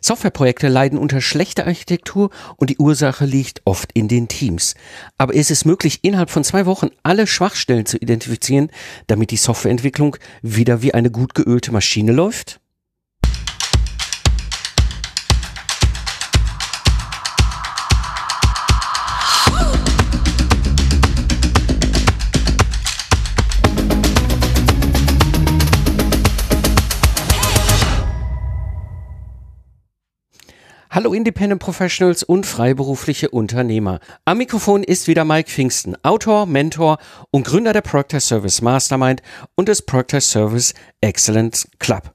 [0.00, 4.74] Softwareprojekte leiden unter schlechter Architektur und die Ursache liegt oft in den Teams.
[5.16, 8.70] Aber ist es möglich, innerhalb von zwei Wochen alle Schwachstellen zu identifizieren,
[9.06, 12.60] damit die Softwareentwicklung wieder wie eine gut geölte Maschine läuft?
[30.90, 34.00] Hallo Independent Professionals und freiberufliche Unternehmer.
[34.24, 36.96] Am Mikrofon ist wieder Mike Pfingsten, Autor, Mentor
[37.30, 39.20] und Gründer der Proctor Service Mastermind
[39.54, 40.72] und des Proctor Service
[41.02, 42.14] Excellence Club.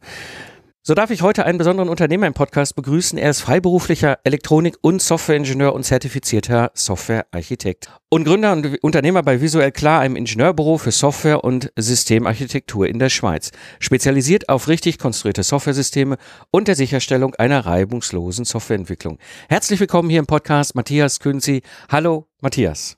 [0.85, 3.17] So darf ich heute einen besonderen Unternehmer im Podcast begrüßen.
[3.17, 7.89] Er ist freiberuflicher Elektronik- und Softwareingenieur und zertifizierter Softwarearchitekt.
[8.09, 13.07] Und Gründer und Unternehmer bei Visuell Klar, einem Ingenieurbüro für Software- und Systemarchitektur in der
[13.07, 13.51] Schweiz.
[13.79, 16.17] Spezialisiert auf richtig konstruierte Softwaresysteme
[16.51, 19.19] und der Sicherstellung einer reibungslosen Softwareentwicklung.
[19.47, 21.61] Herzlich willkommen hier im Podcast, Matthias Künzi.
[21.89, 22.97] Hallo, Matthias.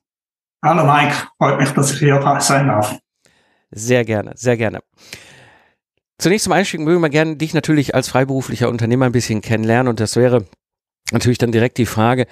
[0.63, 1.13] Hallo, Mike.
[1.37, 2.97] Freut mich, dass ich hier sein darf.
[3.69, 4.79] Sehr gerne, sehr gerne.
[6.17, 9.99] Zunächst zum Einstieg mögen wir gerne dich natürlich als freiberuflicher Unternehmer ein bisschen kennenlernen und
[9.99, 10.45] das wäre
[11.11, 12.25] natürlich dann direkt die Frage,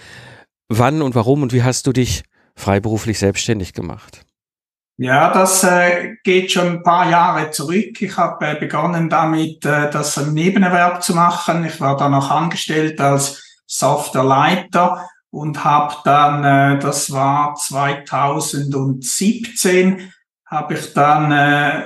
[0.70, 2.24] wann und warum und wie hast du dich
[2.56, 4.24] freiberuflich selbstständig gemacht?
[4.98, 8.00] Ja, das äh, geht schon ein paar Jahre zurück.
[8.00, 11.66] Ich habe äh, begonnen damit, äh, das im Nebenerwerb zu machen.
[11.66, 20.14] Ich war dann noch angestellt als Softwareleiter und habe dann, äh, das war 2017,
[20.46, 21.86] habe ich dann äh,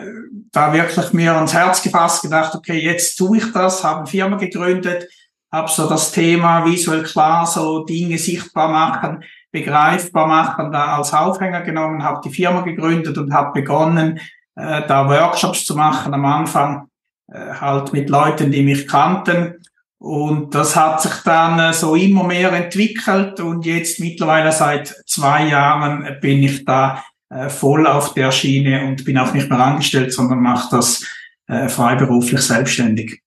[0.51, 4.37] da wirklich mir ans Herz gefasst, gedacht, okay, jetzt tue ich das, habe eine Firma
[4.37, 5.07] gegründet,
[5.51, 11.61] habe so das Thema visuell klar, so Dinge sichtbar machen, begreifbar machen, da als Aufhänger
[11.61, 14.19] genommen, habe die Firma gegründet und habe begonnen,
[14.55, 16.89] äh, da Workshops zu machen am Anfang,
[17.31, 19.55] äh, halt mit Leuten, die mich kannten.
[19.99, 25.47] Und das hat sich dann äh, so immer mehr entwickelt und jetzt mittlerweile seit zwei
[25.47, 30.13] Jahren bin ich da äh, voll auf der Schiene und bin auch nicht mehr angestellt,
[30.13, 31.05] sondern mache das
[31.47, 33.21] äh, freiberuflich selbstständig.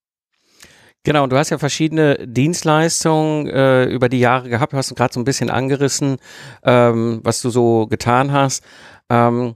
[1.03, 4.75] Genau, du hast ja verschiedene Dienstleistungen äh, über die Jahre gehabt.
[4.75, 6.19] Du hast gerade so ein bisschen angerissen,
[6.62, 8.62] ähm, was du so getan hast.
[9.09, 9.55] Ähm,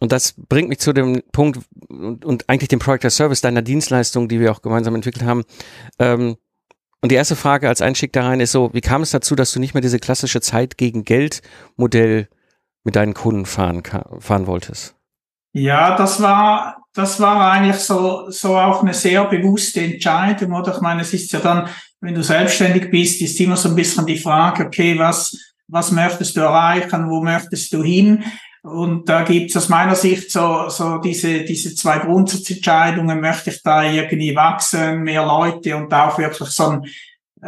[0.00, 3.60] und das bringt mich zu dem Punkt und, und eigentlich dem Project as Service deiner
[3.60, 5.44] Dienstleistung, die wir auch gemeinsam entwickelt haben.
[5.98, 6.36] Ähm,
[7.02, 9.52] und die erste Frage als Einstieg da rein ist so, wie kam es dazu, dass
[9.52, 11.42] du nicht mehr diese klassische Zeit gegen Geld
[11.76, 12.28] Modell
[12.84, 13.82] mit deinen Kunden fahren,
[14.20, 14.94] fahren wolltest?
[15.52, 20.74] Ja, das war, das war eigentlich so, so auch eine sehr bewusste Entscheidung, oder?
[20.74, 21.68] Ich meine, es ist ja dann,
[22.00, 25.36] wenn du selbstständig bist, ist immer so ein bisschen die Frage, okay, was,
[25.68, 28.24] was möchtest du erreichen, wo möchtest du hin?
[28.62, 33.62] Und da gibt es aus meiner Sicht so, so diese, diese zwei Grundsatzentscheidungen, möchte ich
[33.62, 36.84] da irgendwie wachsen, mehr Leute und auch wirklich so ein,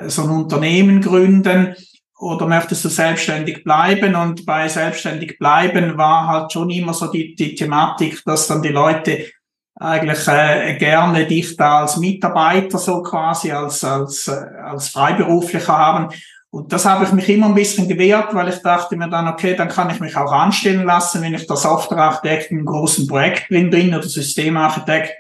[0.09, 1.76] so ein Unternehmen gründen
[2.22, 4.15] oder möchtest du selbstständig bleiben?
[4.15, 8.69] Und bei selbstständig bleiben war halt schon immer so die, die Thematik, dass dann die
[8.69, 9.27] Leute
[9.75, 16.15] eigentlich äh, gerne dich da als Mitarbeiter so quasi als als äh, als Freiberuflicher haben.
[16.50, 19.56] Und das habe ich mich immer ein bisschen gewehrt, weil ich dachte mir dann, okay,
[19.56, 23.71] dann kann ich mich auch anstellen lassen, wenn ich der Softwarearchitekt einem großen Projekt drin
[23.71, 25.12] bin oder Systemarchitekt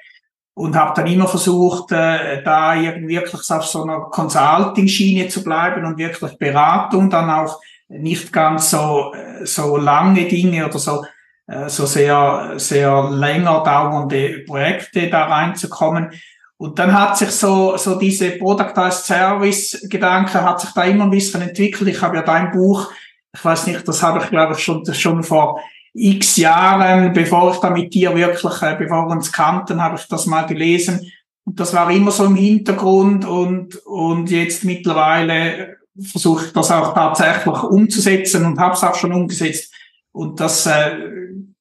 [0.54, 5.84] und habe dann immer versucht, äh, da irgendwie wirklich auf so einer Consulting-Schiene zu bleiben
[5.84, 11.04] und wirklich Beratung, dann auch nicht ganz so äh, so lange Dinge oder so
[11.46, 16.10] äh, so sehr sehr länger dauernde Projekte da reinzukommen.
[16.58, 21.04] Und dann hat sich so so diese Product as Service Gedanke hat sich da immer
[21.04, 21.88] ein bisschen entwickelt.
[21.88, 22.92] Ich habe ja dein Buch,
[23.34, 25.60] ich weiß nicht, das habe ich glaube ich schon schon vor
[25.94, 30.06] x Jahren, bevor ich da mit dir wirklich, äh, bevor wir uns kannten, habe ich
[30.08, 31.00] das mal gelesen.
[31.44, 36.94] Und das war immer so im Hintergrund und, und jetzt mittlerweile versuche ich das auch
[36.94, 39.74] tatsächlich umzusetzen und habe es auch schon umgesetzt.
[40.12, 40.96] Und das, äh,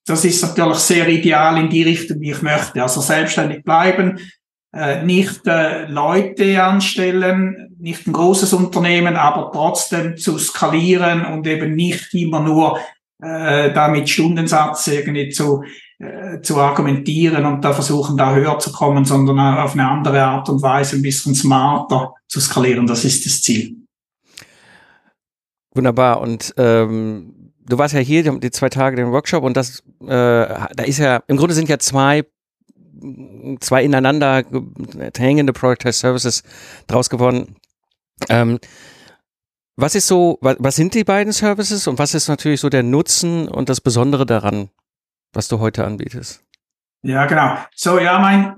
[0.05, 2.81] das ist natürlich sehr ideal in die Richtung, wie ich möchte.
[2.81, 4.19] Also selbstständig bleiben,
[4.73, 11.75] äh, nicht äh, Leute anstellen, nicht ein großes Unternehmen, aber trotzdem zu skalieren und eben
[11.75, 12.79] nicht immer nur
[13.22, 15.64] äh, da mit Stundensatz irgendwie zu,
[16.00, 20.50] äh, zu argumentieren und da versuchen, da höher zu kommen, sondern auf eine andere Art
[20.50, 22.88] und Weise ein bisschen smarter zu skalieren.
[22.88, 23.76] Das ist das Ziel.
[25.73, 26.20] Wunderbar.
[26.20, 30.84] Und ähm, du warst ja hier die zwei Tage den Workshop und das, äh, da
[30.84, 32.26] ist ja, im Grunde sind ja zwei
[33.59, 34.44] zwei ineinander
[35.18, 36.44] hängende Product Services
[36.88, 37.56] draus geworden.
[38.29, 38.59] Ähm,
[39.76, 43.47] was ist so, was, sind die beiden Services und was ist natürlich so der Nutzen
[43.47, 44.70] und das Besondere daran,
[45.34, 46.44] was du heute anbietest?
[47.03, 47.58] Ja, genau.
[47.76, 48.58] So, ja, mein,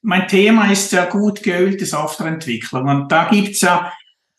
[0.00, 2.88] mein Thema ist ja gut geölte Softwareentwicklung.
[2.88, 3.92] Und da gibt's ja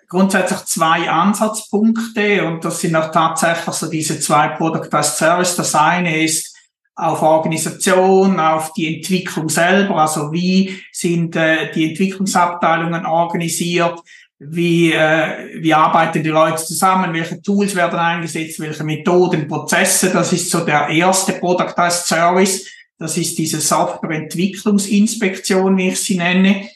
[0.08, 5.56] grundsätzlich zwei Ansatzpunkte und das sind auch tatsächlich so diese zwei Product as Service.
[5.56, 6.56] Das eine ist
[6.96, 14.00] auf Organisation, auf die Entwicklung selber, also wie sind äh, die Entwicklungsabteilungen organisiert,
[14.40, 20.34] wie, äh, wie arbeiten die Leute zusammen, welche Tools werden eingesetzt, welche Methoden, Prozesse, das
[20.34, 26.68] ist so der erste Product as Service, das ist diese Softwareentwicklungsinspektion, wie ich sie nenne.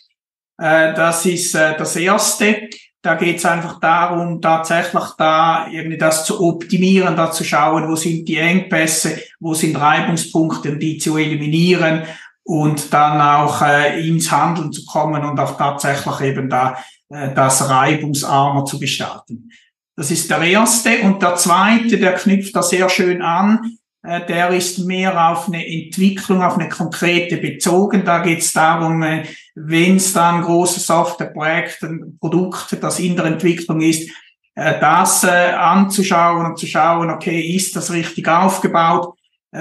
[0.57, 2.67] Äh, das ist äh, das erste.
[3.01, 7.95] Da geht es einfach darum, tatsächlich da irgendwie das zu optimieren, da zu schauen, wo
[7.95, 12.01] sind die Engpässe, wo sind Reibungspunkte, um die zu eliminieren
[12.43, 16.77] und dann auch äh, ins Handeln zu kommen und auch tatsächlich eben da
[17.09, 19.49] das reibungsarmer zu gestalten.
[19.95, 20.99] Das ist der erste.
[21.01, 23.77] Und der zweite, der knüpft da sehr schön an,
[24.07, 28.05] äh, der ist mehr auf eine Entwicklung, auf eine konkrete bezogen.
[28.05, 29.25] Da geht es darum, äh,
[29.55, 34.09] wenn es dann große Softwareprojekt, ein Produkt, das in der Entwicklung ist,
[34.55, 39.13] äh, das anzuschauen und zu schauen, okay, ist das richtig aufgebaut?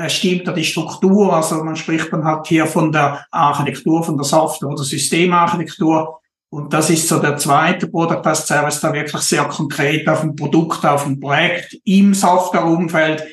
[0.08, 1.32] Stimmt da die Struktur?
[1.32, 6.20] Also man spricht dann halt hier von der Architektur, von der Software- oder Systemarchitektur.
[6.50, 10.84] Und das ist so der zweite Product Service, da wirklich sehr konkret auf ein Produkt,
[10.84, 13.24] auf ein Projekt im Softwareumfeld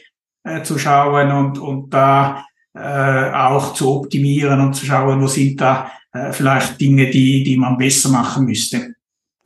[0.43, 5.61] äh, zu schauen und, und da äh, auch zu optimieren und zu schauen, wo sind
[5.61, 8.95] da äh, vielleicht Dinge, die, die man besser machen müsste.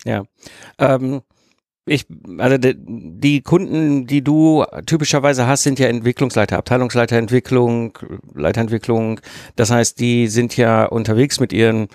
[0.05, 0.23] Ja.
[0.77, 1.21] Ähm
[1.87, 2.05] ich,
[2.37, 7.97] also die, die Kunden, die du typischerweise hast, sind ja Entwicklungsleiter, Abteilungsleiterentwicklung,
[8.33, 9.21] Leiterentwicklung.
[9.55, 11.87] Das heißt, die sind ja unterwegs mit ihren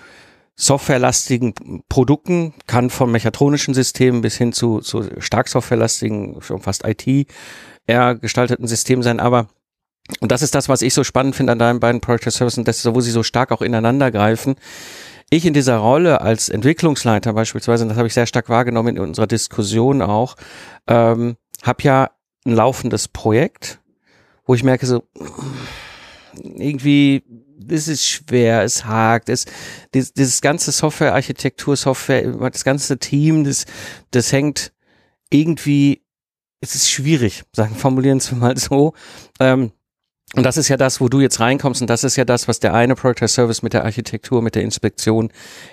[0.55, 7.27] softwarelastigen Produkten, kann von mechatronischen Systemen bis hin zu, zu stark softwarelastigen, schon fast IT
[7.85, 9.47] eher gestalteten System sein, aber
[10.19, 12.85] und das ist das, was ich so spannend finde an deinen beiden Project Services, dass
[12.85, 14.55] wo sie so stark auch ineinander greifen.
[15.29, 19.01] Ich in dieser Rolle als Entwicklungsleiter beispielsweise, und das habe ich sehr stark wahrgenommen in
[19.01, 20.35] unserer Diskussion auch,
[20.87, 22.11] ähm, habe ja
[22.45, 23.79] ein laufendes Projekt,
[24.45, 25.03] wo ich merke so,
[26.35, 27.23] irgendwie,
[27.67, 29.45] das ist schwer, es hakt, es,
[29.93, 33.65] dieses, dieses ganze Software-Architektur, Software, das ganze Team, das,
[34.11, 34.71] das hängt
[35.29, 36.03] irgendwie
[36.63, 38.93] es ist schwierig, sagen, formulieren es mal so.
[39.39, 39.71] Ähm,
[40.35, 42.59] und das ist ja das, wo du jetzt reinkommst und das ist ja das, was
[42.59, 45.29] der eine Project Service mit der Architektur, mit der Inspektion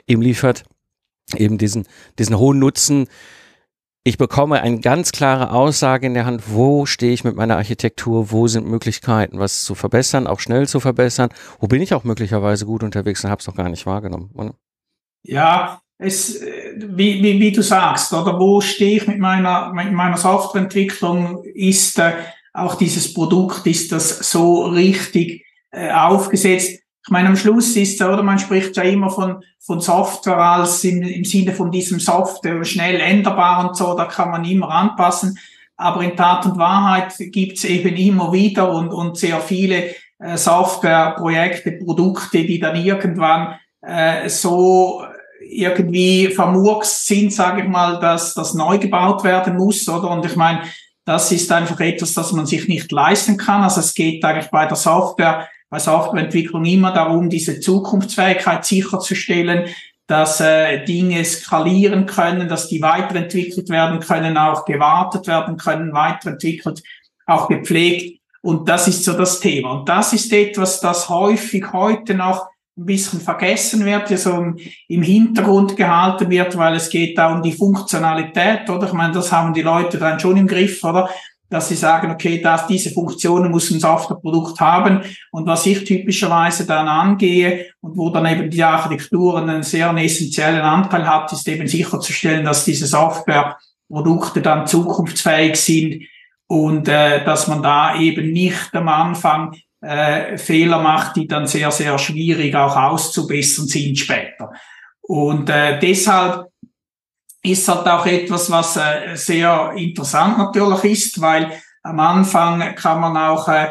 [0.06, 0.64] ihm liefert.
[1.36, 1.86] Eben diesen,
[2.18, 3.06] diesen hohen Nutzen.
[4.02, 8.30] Ich bekomme eine ganz klare Aussage in der Hand, wo stehe ich mit meiner Architektur,
[8.30, 12.64] wo sind Möglichkeiten, was zu verbessern, auch schnell zu verbessern, wo bin ich auch möglicherweise
[12.64, 14.30] gut unterwegs und habe es noch gar nicht wahrgenommen.
[14.34, 14.54] Oder?
[15.22, 20.16] Ja, es, wie, wie, wie du sagst, oder wo stehe ich mit meiner, mit meiner
[20.16, 22.14] Softwareentwicklung, ist äh,
[22.54, 26.80] auch dieses Produkt, ist das so richtig äh, aufgesetzt?
[27.04, 31.02] Ich meine, am Schluss ist, oder man spricht ja immer von, von Software als im,
[31.02, 35.38] im Sinne von diesem Software schnell änderbar und so, da kann man immer anpassen.
[35.76, 41.72] Aber in Tat und Wahrheit gibt's eben immer wieder und, und sehr viele äh, Softwareprojekte,
[41.72, 45.02] Produkte, die dann irgendwann äh, so
[45.40, 50.10] irgendwie vermurkst sind, sage ich mal, dass das neu gebaut werden muss, oder?
[50.10, 50.60] Und ich meine,
[51.06, 53.62] das ist einfach etwas, das man sich nicht leisten kann.
[53.62, 59.70] Also es geht eigentlich bei der Software, bei Softwareentwicklung immer darum, diese Zukunftsfähigkeit sicherzustellen,
[60.08, 66.82] dass äh, Dinge skalieren können, dass die weiterentwickelt werden können, auch gewartet werden können, weiterentwickelt,
[67.26, 68.20] auch gepflegt.
[68.42, 69.72] Und das ist so das Thema.
[69.72, 74.54] Und das ist etwas, das häufig heute noch ein bisschen vergessen wird, so
[74.88, 78.86] im Hintergrund gehalten wird, weil es geht da um die Funktionalität, oder?
[78.86, 81.08] Ich meine, das haben die Leute dann schon im Griff, oder?
[81.50, 85.02] Dass sie sagen, okay, dass diese Funktionen muss ein Softwareprodukt haben.
[85.32, 90.62] Und was ich typischerweise dann angehe und wo dann eben die Architektur einen sehr essentiellen
[90.62, 96.04] Anteil hat, ist eben sicherzustellen, dass diese Softwareprodukte dann zukunftsfähig sind
[96.46, 101.70] und äh, dass man da eben nicht am Anfang äh, Fehler macht, die dann sehr,
[101.70, 104.52] sehr schwierig auch auszubessern sind später.
[105.00, 106.46] Und äh, deshalb
[107.42, 113.16] ist halt auch etwas, was äh, sehr interessant natürlich ist, weil am Anfang kann man
[113.16, 113.68] auch äh,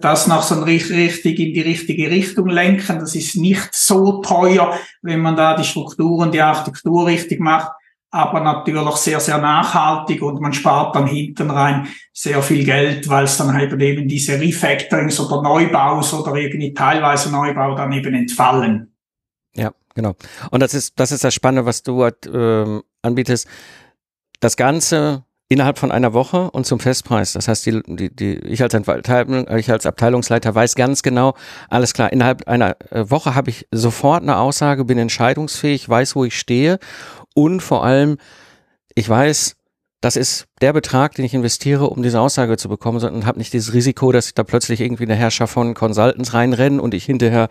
[0.00, 2.98] das noch so richtig in die richtige Richtung lenken.
[2.98, 7.70] Das ist nicht so teuer, wenn man da die Strukturen, die Architektur richtig macht
[8.10, 13.24] aber natürlich sehr, sehr nachhaltig und man spart dann hinten rein sehr viel Geld, weil
[13.24, 18.89] es dann halt eben diese Refactorings oder Neubaus oder irgendwie teilweise Neubau dann eben entfallen.
[19.54, 20.14] Ja, genau.
[20.50, 23.46] Und das ist, das ist das Spannende, was du ähm, anbietest.
[24.40, 27.32] Das Ganze innerhalb von einer Woche und zum Festpreis.
[27.32, 31.34] Das heißt, die, die, die, ich, als ich als Abteilungsleiter weiß ganz genau,
[31.68, 36.24] alles klar, innerhalb einer äh, Woche habe ich sofort eine Aussage, bin entscheidungsfähig, weiß, wo
[36.24, 36.78] ich stehe
[37.34, 38.18] und vor allem,
[38.94, 39.56] ich weiß,
[40.00, 43.52] das ist der Betrag, den ich investiere, um diese Aussage zu bekommen, sondern habe nicht
[43.52, 47.48] dieses Risiko, dass ich da plötzlich irgendwie eine Herrschaft von Consultants reinrenne und ich hinterher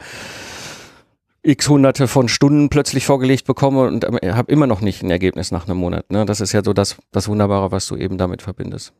[1.42, 5.52] x hunderte von Stunden plötzlich vorgelegt bekomme und äh, habe immer noch nicht ein Ergebnis
[5.52, 6.12] nach einem Monat.
[6.12, 6.26] Ne?
[6.26, 8.94] Das ist ja so das, das Wunderbare, was du eben damit verbindest.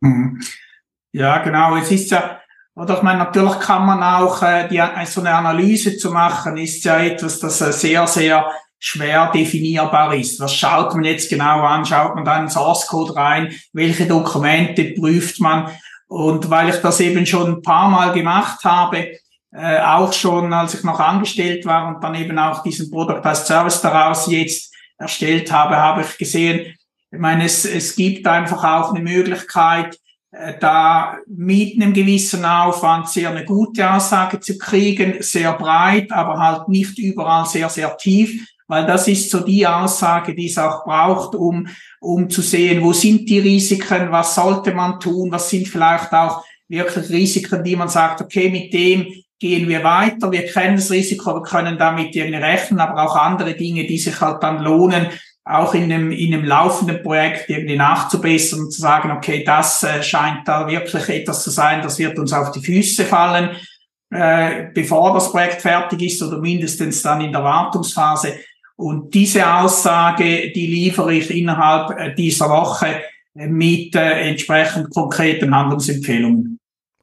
[0.00, 0.40] Mhm.
[1.12, 1.76] Ja, genau.
[1.76, 2.40] Es ist ja,
[2.74, 6.84] oder ich meine, natürlich kann man auch äh, die, so eine Analyse zu machen, ist
[6.84, 10.38] ja etwas, das äh, sehr, sehr schwer definierbar ist.
[10.40, 11.86] Was schaut man jetzt genau an?
[11.86, 13.52] Schaut man da in Source Code rein?
[13.72, 15.70] Welche Dokumente prüft man?
[16.08, 19.12] Und weil ich das eben schon ein paar Mal gemacht habe,
[19.56, 23.46] äh, auch schon als ich noch angestellt war und dann eben auch diesen Product as
[23.46, 26.74] Service daraus jetzt erstellt habe, habe ich gesehen,
[27.10, 29.98] ich meine, es, es gibt einfach auch eine Möglichkeit,
[30.30, 36.38] äh, da mit einem gewissen Aufwand sehr eine gute Aussage zu kriegen, sehr breit, aber
[36.38, 40.84] halt nicht überall sehr, sehr tief, weil das ist so die Aussage, die es auch
[40.84, 41.66] braucht, um,
[42.00, 46.44] um zu sehen, wo sind die Risiken, was sollte man tun, was sind vielleicht auch
[46.68, 49.06] wirklich Risiken, die man sagt, okay, mit dem
[49.38, 53.54] gehen wir weiter, wir kennen das Risiko, wir können damit irgendwie rechnen, aber auch andere
[53.54, 55.08] Dinge, die sich halt dann lohnen,
[55.44, 60.02] auch in einem, in einem laufenden Projekt irgendwie nachzubessern und zu sagen, okay, das äh,
[60.02, 63.50] scheint da wirklich etwas zu sein, das wird uns auf die Füße fallen,
[64.10, 68.34] äh, bevor das Projekt fertig ist oder mindestens dann in der Wartungsphase.
[68.74, 73.02] Und diese Aussage, die liefere ich innerhalb äh, dieser Woche
[73.34, 76.58] mit äh, entsprechend konkreten Handlungsempfehlungen.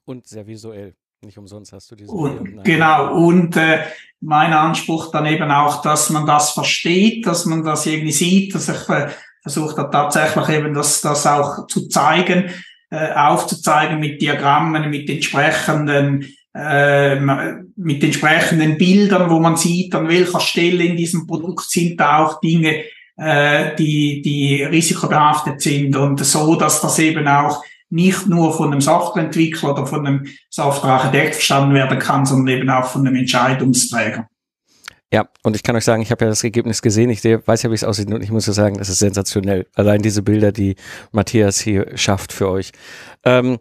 [0.05, 0.95] Und sehr visuell.
[1.23, 2.11] Nicht umsonst hast du diese.
[2.11, 3.15] Und, genau.
[3.15, 3.79] Und äh,
[4.19, 8.69] mein Anspruch dann eben auch, dass man das versteht, dass man das irgendwie sieht, dass
[8.69, 9.09] ich äh,
[9.41, 12.49] versuche da tatsächlich eben das, das auch zu zeigen,
[12.89, 16.25] äh, aufzuzeigen mit Diagrammen, mit entsprechenden
[16.55, 22.23] äh, mit entsprechenden Bildern, wo man sieht, an welcher Stelle in diesem Produkt sind da
[22.23, 22.83] auch Dinge,
[23.17, 27.63] äh, die, die risikobehaftet sind und so, dass das eben auch
[27.93, 32.85] nicht nur von einem Softwareentwickler oder von einem Softwarearchitekt verstanden werden kann, sondern eben auch
[32.85, 34.27] von einem Entscheidungsträger.
[35.13, 37.69] Ja, und ich kann euch sagen, ich habe ja das Ergebnis gesehen, ich weiß ja,
[37.69, 39.67] wie es aussieht und ich muss sagen, das ist sensationell.
[39.75, 40.75] Allein diese Bilder, die
[41.11, 42.71] Matthias hier schafft für euch.
[43.23, 43.59] Ähm,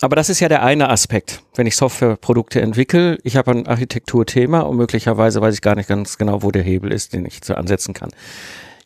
[0.00, 3.18] aber das ist ja der eine Aspekt, wenn ich Softwareprodukte entwickle.
[3.22, 6.90] Ich habe ein Architekturthema und möglicherweise weiß ich gar nicht ganz genau, wo der Hebel
[6.90, 8.08] ist, den ich ansetzen kann.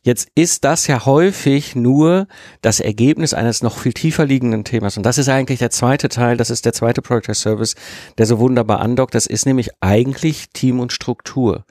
[0.05, 2.27] Jetzt ist das ja häufig nur
[2.61, 4.97] das Ergebnis eines noch viel tiefer liegenden Themas.
[4.97, 7.77] Und das ist eigentlich der zweite Teil, das ist der zweite Project Service,
[8.19, 9.15] der so wunderbar andockt.
[9.15, 11.65] Das ist nämlich eigentlich Team und Struktur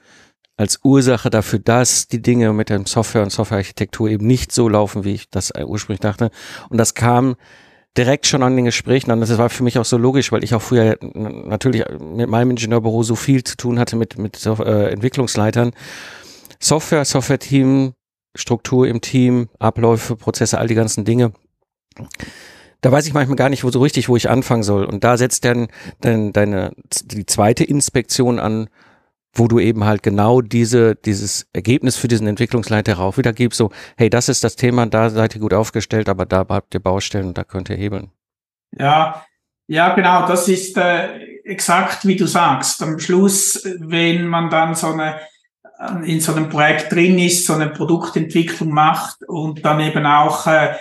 [0.56, 5.04] als Ursache dafür, dass die Dinge mit dem Software und Softwarearchitektur eben nicht so laufen,
[5.04, 6.30] wie ich das ursprünglich dachte.
[6.70, 7.36] Und das kam
[7.96, 9.20] direkt schon an den Gesprächen an.
[9.20, 13.02] Das war für mich auch so logisch, weil ich auch früher natürlich mit meinem Ingenieurbüro
[13.02, 15.72] so viel zu tun hatte mit, mit äh, Entwicklungsleitern.
[16.58, 17.94] Software, Software-Team,
[18.34, 21.32] Struktur im Team, Abläufe, Prozesse, all die ganzen Dinge.
[22.80, 24.84] Da weiß ich manchmal gar nicht, wo so richtig, wo ich anfangen soll.
[24.84, 25.68] Und da setzt dann,
[26.00, 26.72] dann deine,
[27.04, 28.68] die zweite Inspektion an,
[29.34, 33.70] wo du eben halt genau diese, dieses Ergebnis für diesen Entwicklungsleiter rauf wieder gibst, so,
[33.96, 37.28] hey, das ist das Thema, da seid ihr gut aufgestellt, aber da habt ihr Baustellen
[37.28, 38.10] und da könnt ihr hebeln.
[38.78, 39.24] Ja,
[39.68, 42.82] ja, genau, das ist äh, exakt wie du sagst.
[42.82, 45.18] Am Schluss, wenn man dann so eine
[46.04, 50.76] in so einem Projekt drin ist, so eine Produktentwicklung macht und dann eben auch äh,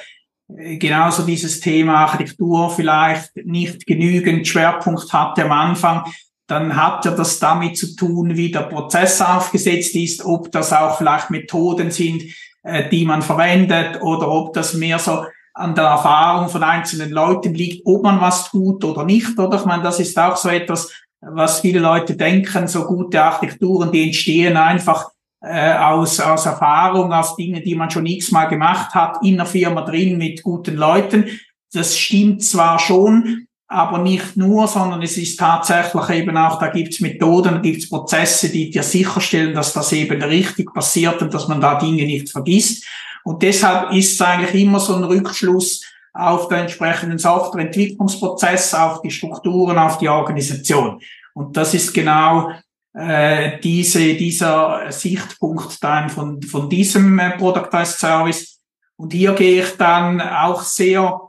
[0.77, 6.05] genauso dieses Thema Architektur vielleicht nicht genügend Schwerpunkt hatte am Anfang,
[6.47, 10.97] dann hat ja das damit zu tun, wie der Prozess aufgesetzt ist, ob das auch
[10.97, 12.23] vielleicht Methoden sind,
[12.63, 17.53] äh, die man verwendet oder ob das mehr so an der Erfahrung von einzelnen Leuten
[17.53, 19.59] liegt, ob man was tut oder nicht, oder?
[19.59, 24.03] Ich meine, das ist auch so etwas, was viele Leute denken, so gute Architekturen, die
[24.03, 25.09] entstehen einfach
[25.41, 29.81] äh, aus, aus Erfahrung, aus Dingen, die man schon x-mal gemacht hat, in der Firma
[29.81, 31.25] drin mit guten Leuten.
[31.73, 36.99] Das stimmt zwar schon, aber nicht nur, sondern es ist tatsächlich eben auch, da gibt's
[36.99, 41.75] Methoden, gibt's Prozesse, die dir sicherstellen, dass das eben richtig passiert und dass man da
[41.75, 42.85] Dinge nicht vergisst.
[43.23, 45.81] Und deshalb ist es eigentlich immer so ein Rückschluss
[46.13, 51.01] auf den entsprechenden Softwareentwicklungsprozess, auf die Strukturen, auf die Organisation.
[51.33, 52.51] Und das ist genau
[52.93, 58.59] äh, diese, dieser Sichtpunkt dann von, von diesem äh, Product as Service.
[58.97, 61.19] Und hier gehe ich dann auch sehr,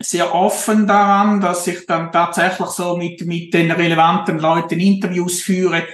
[0.00, 5.84] sehr offen daran, dass ich dann tatsächlich so mit, mit den relevanten Leuten Interviews führe,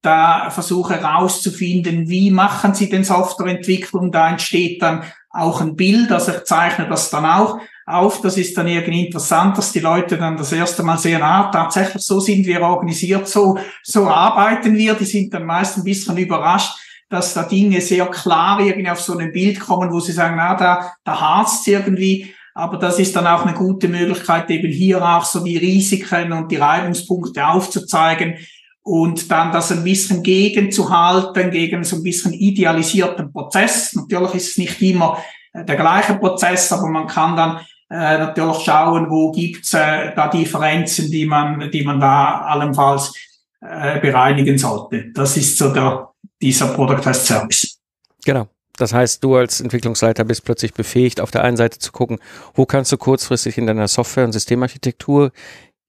[0.00, 6.32] da versuche herauszufinden, wie machen sie denn Softwareentwicklung, da entsteht dann auch ein Bild, also
[6.32, 8.20] ich zeichne das dann auch auf.
[8.20, 12.02] Das ist dann irgendwie interessant, dass die Leute dann das erste Mal sehen, ah, tatsächlich
[12.02, 14.94] so sind wir organisiert, so, so arbeiten wir.
[14.94, 19.16] Die sind dann meist ein bisschen überrascht, dass da Dinge sehr klar irgendwie auf so
[19.16, 22.34] ein Bild kommen, wo sie sagen, na, da, da harzt irgendwie.
[22.54, 26.52] Aber das ist dann auch eine gute Möglichkeit, eben hier auch so die Risiken und
[26.52, 28.36] die Reibungspunkte aufzuzeigen
[28.82, 33.94] und dann das ein bisschen gegenzuhalten, gegen so ein bisschen idealisierten Prozess.
[33.94, 35.18] Natürlich ist es nicht immer
[35.52, 37.56] äh, der gleiche Prozess, aber man kann dann
[37.90, 43.14] äh, natürlich schauen, wo gibt's äh, da Differenzen, die man, die man da allenfalls
[43.60, 45.12] äh, bereinigen sollte.
[45.12, 46.08] Das ist so der,
[46.40, 47.78] dieser Product as Service.
[48.24, 48.48] Genau.
[48.78, 52.18] Das heißt, du als Entwicklungsleiter bist plötzlich befähigt, auf der einen Seite zu gucken,
[52.54, 55.30] wo kannst du kurzfristig in deiner Software- und Systemarchitektur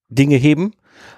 [0.10, 0.74] Dinge heben,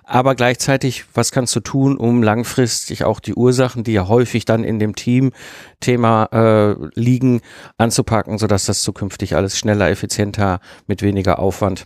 [0.05, 4.63] aber gleichzeitig, was kannst du tun, um langfristig auch die Ursachen, die ja häufig dann
[4.63, 7.41] in dem Team-Thema äh, liegen,
[7.77, 11.85] anzupacken, sodass das zukünftig alles schneller, effizienter, mit weniger Aufwand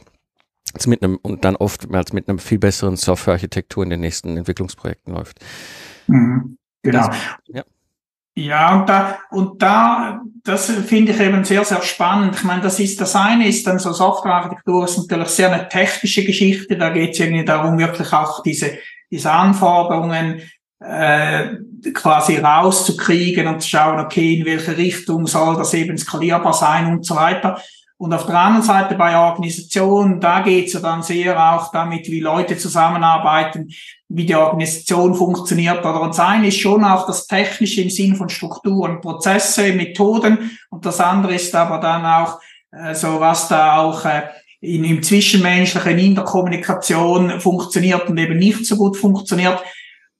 [0.85, 5.39] mit einem und dann oftmals mit einem viel besseren Softwarearchitektur in den nächsten Entwicklungsprojekten läuft.
[6.07, 7.07] Mhm, genau.
[7.07, 7.63] Das, ja.
[8.39, 12.35] Ja, und da, und da, das finde ich eben sehr, sehr spannend.
[12.35, 16.23] Ich meine, das ist, das eine ist dann so Softwarearchitektur ist natürlich sehr eine technische
[16.23, 16.77] Geschichte.
[16.77, 18.77] Da geht es irgendwie darum, wirklich auch diese,
[19.11, 20.41] diese Anforderungen
[20.79, 21.49] äh,
[21.93, 27.05] quasi rauszukriegen und zu schauen, okay, in welche Richtung soll das eben skalierbar sein und
[27.05, 27.61] so weiter.
[27.99, 32.21] Und auf der anderen Seite bei Organisationen, da geht's ja dann sehr auch damit, wie
[32.21, 33.67] Leute zusammenarbeiten,
[34.07, 35.79] wie die Organisation funktioniert.
[35.79, 40.57] Oder und das eine ist schon auch das Technische im Sinn von Strukturen, Prozesse, Methoden.
[40.69, 42.39] Und das andere ist aber dann auch
[42.71, 44.21] äh, so, was da auch äh,
[44.61, 49.61] in, im Zwischenmenschlichen, in der Kommunikation funktioniert und eben nicht so gut funktioniert.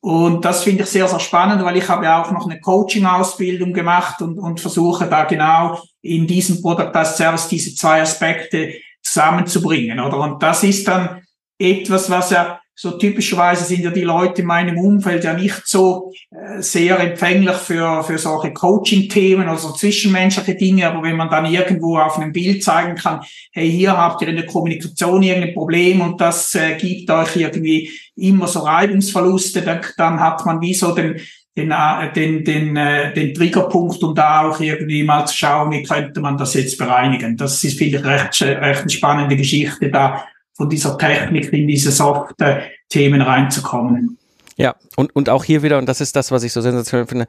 [0.01, 3.73] Und das finde ich sehr, sehr spannend, weil ich habe ja auch noch eine Coaching-Ausbildung
[3.73, 9.99] gemacht und, und versuche da genau in diesem Product as Service diese zwei Aspekte zusammenzubringen,
[9.99, 10.19] oder?
[10.19, 11.21] Und das ist dann
[11.57, 16.13] etwas, was ja so typischerweise sind ja die Leute in meinem Umfeld ja nicht so
[16.31, 21.45] äh, sehr empfänglich für, für solche Coaching-Themen oder so zwischenmenschliche Dinge, aber wenn man dann
[21.45, 23.19] irgendwo auf einem Bild zeigen kann,
[23.51, 27.91] hey, hier habt ihr in der Kommunikation irgendein Problem und das äh, gibt euch irgendwie
[28.15, 31.19] immer so Reibungsverluste, dann, dann hat man wie so den,
[31.57, 35.83] den, äh, den, den, äh, den Triggerpunkt, um da auch irgendwie mal zu schauen, wie
[35.83, 37.35] könnte man das jetzt bereinigen.
[37.35, 40.23] Das ist, finde ich, recht, recht eine spannende Geschichte, da
[40.59, 44.17] von dieser Technik in diese softe Themen reinzukommen.
[44.57, 47.27] Ja, und, und auch hier wieder, und das ist das, was ich so sensationell finde,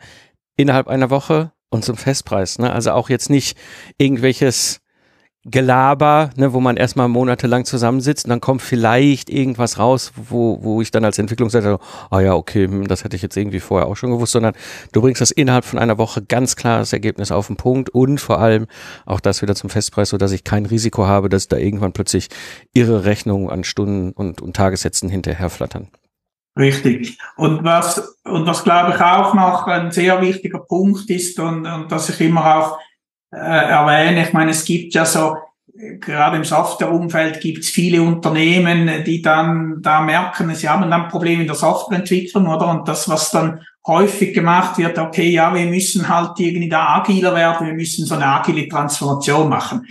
[0.57, 2.59] innerhalb einer Woche und zum Festpreis.
[2.59, 2.73] Ne?
[2.73, 3.57] Also auch jetzt nicht
[3.99, 4.80] irgendwelches
[5.45, 10.83] Gelaber, ne, wo man erstmal monatelang zusammensitzt und dann kommt vielleicht irgendwas raus, wo, wo
[10.83, 11.79] ich dann als Entwicklungsleiter,
[12.11, 14.53] ah ja, okay, hm, das hätte ich jetzt irgendwie vorher auch schon gewusst, sondern
[14.93, 18.39] du bringst das innerhalb von einer Woche ganz klares Ergebnis auf den Punkt und vor
[18.39, 18.67] allem
[19.07, 22.29] auch das wieder zum Festpreis, so dass ich kein Risiko habe, dass da irgendwann plötzlich
[22.75, 25.89] ihre Rechnungen an Stunden und, und Tagessätzen hinterherflattern.
[26.59, 27.19] Richtig.
[27.37, 31.91] Und was, und was glaube ich auch noch ein sehr wichtiger Punkt ist und, und
[31.91, 32.79] dass ich immer auch
[33.33, 34.27] äh, erwähne.
[34.27, 35.37] Ich meine, es gibt ja so,
[36.01, 41.43] gerade im Softwareumfeld gibt es viele Unternehmen, die dann da merken, sie haben dann Probleme
[41.43, 42.69] in der Softwareentwicklung, oder?
[42.69, 47.35] Und das, was dann häufig gemacht wird, okay, ja, wir müssen halt irgendwie da agiler
[47.35, 49.87] werden, wir müssen so eine agile Transformation machen.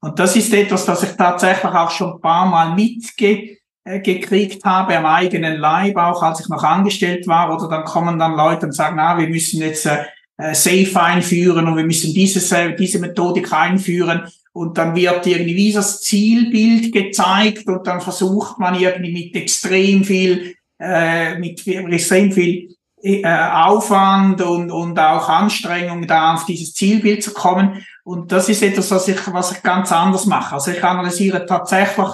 [0.00, 5.06] Und das ist etwas, das ich tatsächlich auch schon ein paar Mal mitgekriegt habe am
[5.06, 8.96] eigenen Leib, auch als ich noch angestellt war, oder dann kommen dann Leute und sagen,
[8.96, 10.04] na, wir müssen jetzt äh,
[10.36, 16.00] äh, Safe einführen und wir müssen dieses, diese Methodik einführen und dann wird irgendwie das
[16.02, 23.26] Zielbild gezeigt und dann versucht man irgendwie mit extrem viel, äh, mit extrem viel äh,
[23.26, 27.84] Aufwand und, und auch Anstrengung da auf dieses Zielbild zu kommen.
[28.02, 30.54] Und das ist etwas, was ich, was ich ganz anders mache.
[30.54, 32.08] Also ich analysiere tatsächlich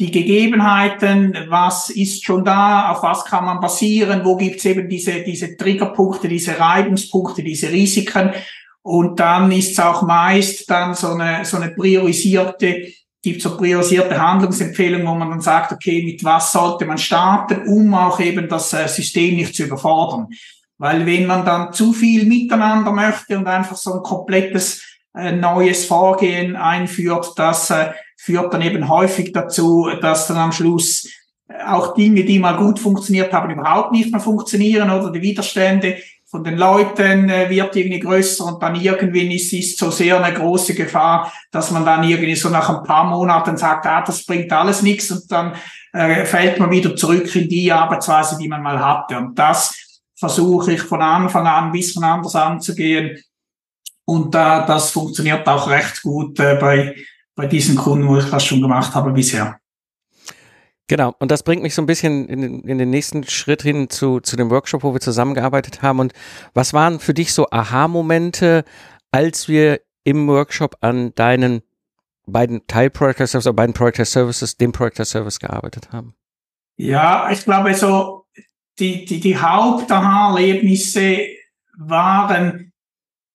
[0.00, 5.22] die Gegebenheiten, was ist schon da, auf was kann man basieren, wo gibt's eben diese,
[5.22, 8.30] diese Triggerpunkte, diese Reibungspunkte, diese Risiken.
[8.80, 12.86] Und dann ist es auch meist dann so eine, so eine priorisierte,
[13.22, 17.92] gibt so priorisierte Handlungsempfehlungen, wo man dann sagt, okay, mit was sollte man starten, um
[17.92, 20.28] auch eben das äh, System nicht zu überfordern.
[20.78, 24.82] Weil wenn man dann zu viel miteinander möchte und einfach so ein komplettes
[25.14, 27.90] äh, neues Vorgehen einführt, das äh,
[28.22, 31.08] führt dann eben häufig dazu, dass dann am Schluss
[31.66, 35.96] auch Dinge, die mal gut funktioniert haben, überhaupt nicht mehr funktionieren oder die Widerstände
[36.30, 40.36] von den Leuten äh, wird irgendwie größer und dann irgendwie ist, ist so sehr eine
[40.36, 44.52] große Gefahr, dass man dann irgendwie so nach ein paar Monaten sagt, ah, das bringt
[44.52, 45.54] alles nichts und dann
[45.92, 49.16] äh, fällt man wieder zurück in die Arbeitsweise, die man mal hatte.
[49.16, 49.74] Und das
[50.14, 53.18] versuche ich von Anfang an ein bisschen anders anzugehen
[54.04, 56.94] Und äh, das funktioniert auch recht gut äh, bei,
[57.40, 59.58] bei diesen Kunden, wo ich das schon gemacht habe bisher.
[60.88, 63.88] Genau, und das bringt mich so ein bisschen in, den, in den nächsten Schritt hin
[63.88, 66.00] zu, zu dem Workshop, wo wir zusammengearbeitet haben.
[66.00, 66.12] Und
[66.52, 68.64] was waren für dich so Aha-Momente,
[69.10, 71.62] als wir im Workshop an deinen
[72.26, 76.14] beiden Teil-Project Services oder beiden Project Services, dem Project Service gearbeitet haben?
[76.76, 78.26] Ja, ich glaube so,
[78.78, 81.20] die, die, die Haupt-Aha-Erlebnisse
[81.78, 82.69] waren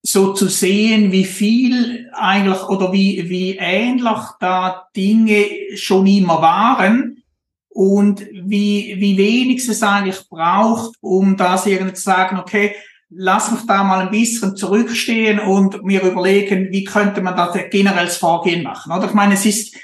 [0.06, 7.22] so zu sehen, wie viel eigentlich oder wie, wie ähnlich da Dinge schon immer waren
[7.68, 12.76] und wie, wie wenig es eigentlich braucht, um das irgendwie zu sagen, okay,
[13.10, 18.06] lass mich da mal ein bisschen zurückstehen und mir überlegen, wie könnte man das generell
[18.06, 18.92] als Vorgehen machen.
[18.92, 19.74] Oder ich meine, es ist,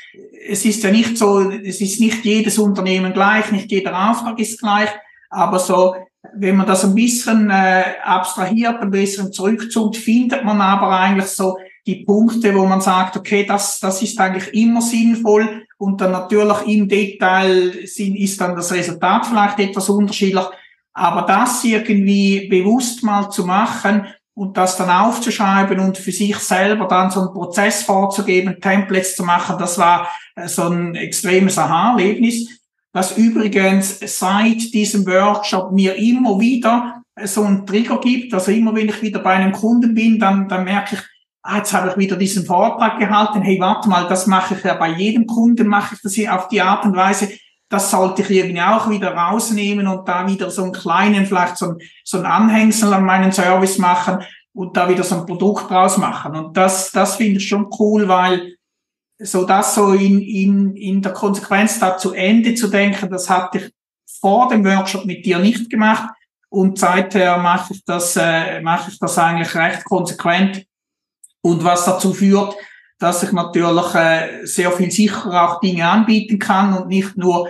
[0.48, 4.60] es ist ja nicht so, es ist nicht jedes Unternehmen gleich, nicht jeder Auftrag ist
[4.60, 4.90] gleich,
[5.30, 5.96] aber so,
[6.34, 11.56] wenn man das ein bisschen äh, abstrahiert, ein bisschen zurückzoomt, findet man aber eigentlich so
[11.86, 16.62] die Punkte, wo man sagt, okay, das, das ist eigentlich immer sinnvoll und dann natürlich
[16.68, 20.44] im Detail sind, ist dann das Resultat vielleicht etwas unterschiedlich.
[20.94, 26.86] Aber das irgendwie bewusst mal zu machen und das dann aufzuschreiben und für sich selber
[26.86, 32.61] dann so einen Prozess vorzugeben, Templates zu machen, das war äh, so ein extremes Aha-Erlebnis.
[32.92, 38.32] Was übrigens seit diesem Workshop mir immer wieder äh, so einen Trigger gibt.
[38.34, 41.02] Also immer wenn ich wieder bei einem Kunden bin, dann, dann merke ich,
[41.42, 44.74] ah, jetzt habe ich wieder diesen Vortrag gehalten, hey, warte mal, das mache ich ja
[44.74, 47.30] bei jedem Kunden, mache ich das hier auf die Art und Weise,
[47.68, 51.70] das sollte ich irgendwie auch wieder rausnehmen und da wieder so einen kleinen, vielleicht so,
[51.70, 54.18] ein, so ein Anhängsel an meinen Service machen
[54.52, 56.36] und da wieder so ein Produkt draus machen.
[56.36, 58.56] Und das, das finde ich schon cool, weil
[59.22, 63.58] so das so in, in, in der Konsequenz da zu Ende zu denken, das hatte
[63.58, 63.72] ich
[64.20, 66.10] vor dem Workshop mit dir nicht gemacht.
[66.48, 70.66] Und seither mache ich das, äh, mache ich das eigentlich recht konsequent
[71.42, 72.54] und was dazu führt,
[72.98, 77.48] dass ich natürlich äh, sehr viel sicherer auch Dinge anbieten kann und nicht nur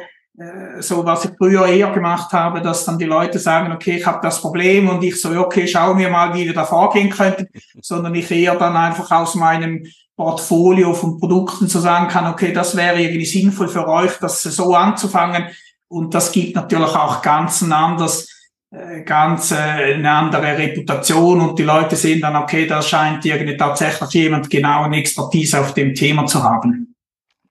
[0.81, 4.21] so, was ich früher eher gemacht habe, dass dann die Leute sagen, okay, ich habe
[4.23, 7.49] das Problem und ich so, okay, schau mir mal, wie wir da vorgehen könnten,
[7.83, 12.77] sondern ich eher dann einfach aus meinem Portfolio von Produkten zu sagen kann, okay, das
[12.77, 15.49] wäre irgendwie sinnvoll für euch, das so anzufangen.
[15.89, 18.29] Und das gibt natürlich auch ganz ein anderes
[18.71, 19.57] äh, ganz äh,
[19.95, 24.85] eine andere Reputation und die Leute sehen dann, okay, da scheint irgendwie tatsächlich jemand genau
[24.85, 26.95] eine Expertise auf dem Thema zu haben.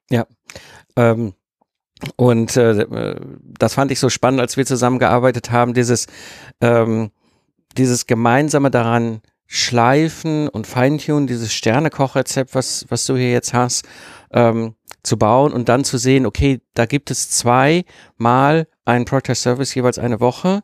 [0.09, 0.25] Ja.
[0.95, 1.33] Ähm,
[2.15, 3.15] und äh,
[3.59, 6.07] das fand ich so spannend, als wir zusammengearbeitet haben, dieses,
[6.61, 7.11] ähm,
[7.77, 13.85] dieses gemeinsame daran schleifen und feintunen, dieses Sternekochrezept, was, was du hier jetzt hast,
[14.31, 19.73] ähm, zu bauen und dann zu sehen, okay, da gibt es zweimal einen Product Service
[19.75, 20.61] jeweils eine Woche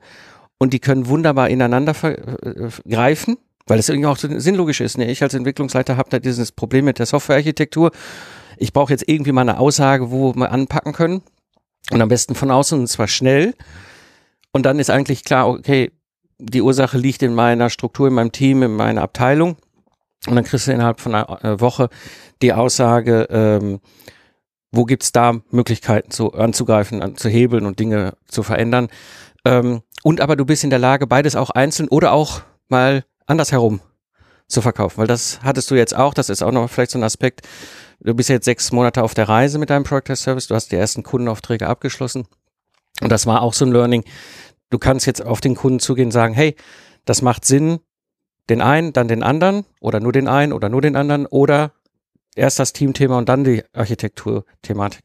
[0.57, 4.97] und die können wunderbar ineinander äh, greifen, weil es irgendwie auch sinnlogisch ist.
[4.97, 5.09] Ne?
[5.11, 7.91] Ich als Entwicklungsleiter habe da dieses Problem mit der Softwarearchitektur.
[8.59, 11.21] Ich brauche jetzt irgendwie mal eine Aussage, wo wir anpacken können
[11.91, 13.53] und am besten von außen und zwar schnell.
[14.51, 15.91] Und dann ist eigentlich klar, okay,
[16.39, 19.57] die Ursache liegt in meiner Struktur, in meinem Team, in meiner Abteilung.
[20.27, 21.89] Und dann kriegst du innerhalb von einer äh, Woche
[22.41, 23.79] die Aussage, ähm,
[24.71, 28.89] wo gibt's da Möglichkeiten zu, anzugreifen, an, zu hebeln und Dinge zu verändern.
[29.45, 33.81] Ähm, und aber du bist in der Lage, beides auch einzeln oder auch mal andersherum
[34.47, 37.03] zu verkaufen, weil das hattest du jetzt auch, das ist auch noch vielleicht so ein
[37.03, 37.47] Aspekt.
[37.99, 40.75] Du bist jetzt sechs Monate auf der Reise mit deinem Product Service, du hast die
[40.75, 42.27] ersten Kundenaufträge abgeschlossen
[43.01, 44.03] und das war auch so ein Learning.
[44.69, 46.55] Du kannst jetzt auf den Kunden zugehen und sagen, hey,
[47.05, 47.79] das macht Sinn,
[48.49, 51.71] den einen, dann den anderen oder nur den einen oder nur den anderen oder
[52.35, 55.03] erst das Teamthema und dann die Architekturthematik.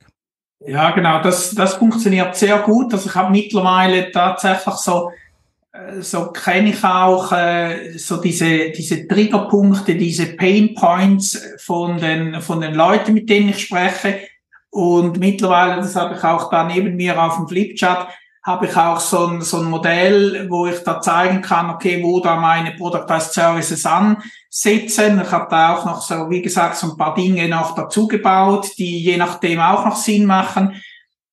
[0.64, 2.92] Ja, genau, das, das funktioniert sehr gut.
[2.92, 5.10] Also ich habe mittlerweile tatsächlich so,
[6.00, 12.60] so kenne ich auch äh, so diese, diese Triggerpunkte, diese Pain Points von den, von
[12.60, 14.20] den Leuten, mit denen ich spreche.
[14.70, 18.08] Und mittlerweile, das habe ich auch da neben mir auf dem Flipchart,
[18.42, 22.20] habe ich auch so ein, so ein Modell, wo ich da zeigen kann, okay, wo
[22.20, 25.22] da meine Product Services ansetzen.
[25.22, 28.72] Ich habe da auch noch so, wie gesagt, so ein paar Dinge noch dazu gebaut,
[28.78, 30.82] die je nachdem auch noch Sinn machen.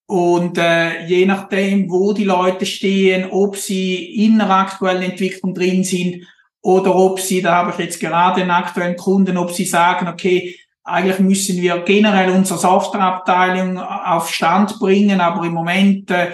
[0.10, 5.84] Und äh, je nachdem, wo die Leute stehen, ob sie in der aktuellen Entwicklung drin
[5.84, 6.26] sind
[6.63, 10.58] oder ob sie, da habe ich jetzt gerade einen aktuellen Kunden, ob sie sagen, okay,
[10.84, 16.32] eigentlich müssen wir generell unsere Softwareabteilung auf Stand bringen, aber im Moment äh,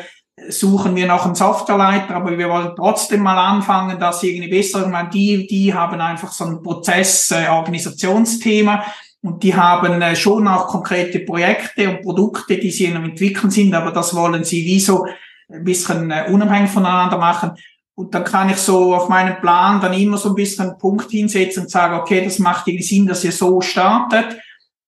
[0.48, 4.86] suchen wir noch einen Softwareleiter, aber wir wollen trotzdem mal anfangen, das irgendwie besser.
[4.86, 8.86] Ich meine, die, die haben einfach so ein Prozess-Organisationsthema äh,
[9.26, 13.92] und die haben äh, schon auch konkrete Projekte und Produkte, die sie Entwickeln sind, aber
[13.92, 15.08] das wollen sie wie so
[15.52, 17.54] ein bisschen äh, unabhängig voneinander machen.
[17.96, 21.10] Und dann kann ich so auf meinen Plan dann immer so ein bisschen einen Punkt
[21.10, 24.38] hinsetzen und sagen, okay, das macht irgendwie Sinn, dass ihr so startet.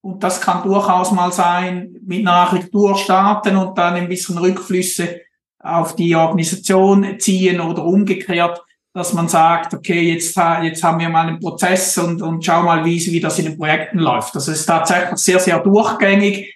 [0.02, 5.22] Und das kann durchaus mal sein, mit einer starten und dann ein bisschen Rückflüsse
[5.58, 8.62] auf die Organisation ziehen oder umgekehrt,
[8.98, 12.84] dass man sagt, okay, jetzt, jetzt haben wir mal einen Prozess und, und schau mal,
[12.84, 14.34] wie, wie das in den Projekten läuft.
[14.34, 16.56] Das ist tatsächlich sehr, sehr durchgängig.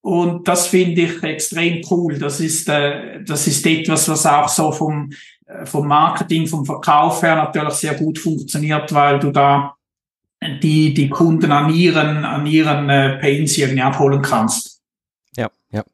[0.00, 2.18] Und das finde ich extrem cool.
[2.18, 5.10] Das ist, äh, das ist etwas, was auch so vom,
[5.44, 9.74] äh, vom Marketing, vom Verkauf her natürlich sehr gut funktioniert, weil du da
[10.62, 14.71] die, die Kunden an ihren, an ihren äh, Pains irgendwie abholen kannst.
[15.36, 15.84] Ja, ja.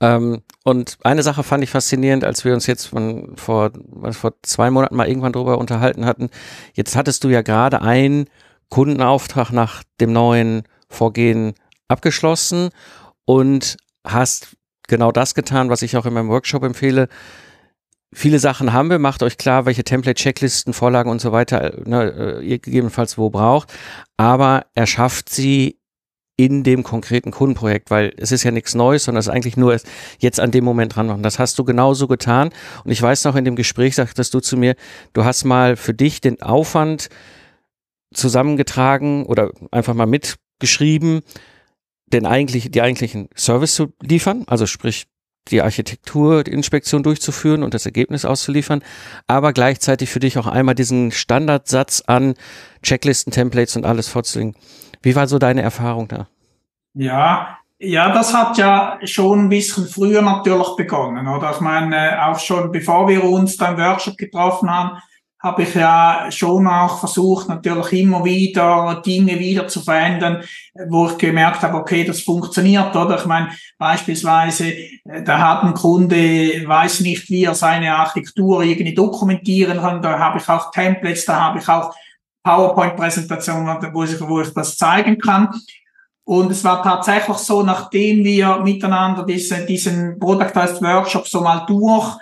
[0.00, 3.70] Ähm, und eine Sache fand ich faszinierend, als wir uns jetzt von, vor,
[4.10, 6.28] vor zwei Monaten mal irgendwann drüber unterhalten hatten.
[6.74, 8.28] Jetzt hattest du ja gerade einen
[8.68, 11.54] Kundenauftrag nach dem neuen Vorgehen
[11.88, 12.70] abgeschlossen
[13.24, 17.08] und hast genau das getan, was ich auch in meinem Workshop empfehle,
[18.14, 22.38] viele Sachen haben wir, macht euch klar, welche Template, Checklisten, Vorlagen und so weiter ne,
[22.40, 23.72] äh, ihr gegebenenfalls wo braucht,
[24.16, 25.78] aber er schafft sie
[26.36, 29.78] in dem konkreten Kundenprojekt, weil es ist ja nichts Neues, sondern es ist eigentlich nur
[30.18, 31.22] jetzt an dem Moment dran machen.
[31.22, 32.50] Das hast du genauso getan.
[32.84, 34.74] Und ich weiß noch, in dem Gespräch sagtest du zu mir,
[35.12, 37.08] du hast mal für dich den Aufwand
[38.12, 41.20] zusammengetragen oder einfach mal mitgeschrieben,
[42.06, 45.06] den eigentlich, die eigentlichen Service zu liefern, also sprich
[45.48, 48.82] die Architekturinspektion durchzuführen und das Ergebnis auszuliefern,
[49.26, 52.34] aber gleichzeitig für dich auch einmal diesen Standardsatz an
[52.82, 54.54] Checklisten, Templates und alles vorzulegen.
[55.02, 56.28] Wie war so deine Erfahrung da?
[56.94, 61.50] Ja, ja, das hat ja schon ein bisschen früher natürlich begonnen, oder?
[61.50, 64.98] Ich meine, auch schon bevor wir uns da im Workshop getroffen haben,
[65.44, 70.42] habe ich ja schon auch versucht, natürlich immer wieder Dinge wieder zu verändern,
[70.88, 73.18] wo ich gemerkt habe, okay, das funktioniert, oder?
[73.18, 76.16] Ich meine, beispielsweise, äh, da hat ein Kunde,
[76.66, 81.38] weiß nicht, wie er seine Architektur irgendwie dokumentieren kann, da habe ich auch Templates, da
[81.38, 81.94] habe ich auch
[82.42, 85.50] PowerPoint-Präsentationen, wo ich, wo ich das zeigen kann.
[86.24, 92.16] Und es war tatsächlich so, nachdem wir miteinander diesen, diesen Product Workshop so mal durch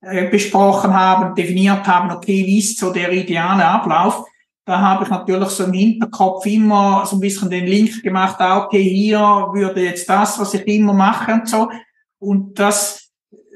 [0.00, 4.24] besprochen haben, definiert haben, okay, wie ist so der ideale Ablauf,
[4.68, 8.64] da habe ich natürlich so im Hinterkopf immer so ein bisschen den Link gemacht, ah,
[8.64, 11.70] okay, hier würde jetzt das, was ich immer mache und so.
[12.18, 13.08] Und das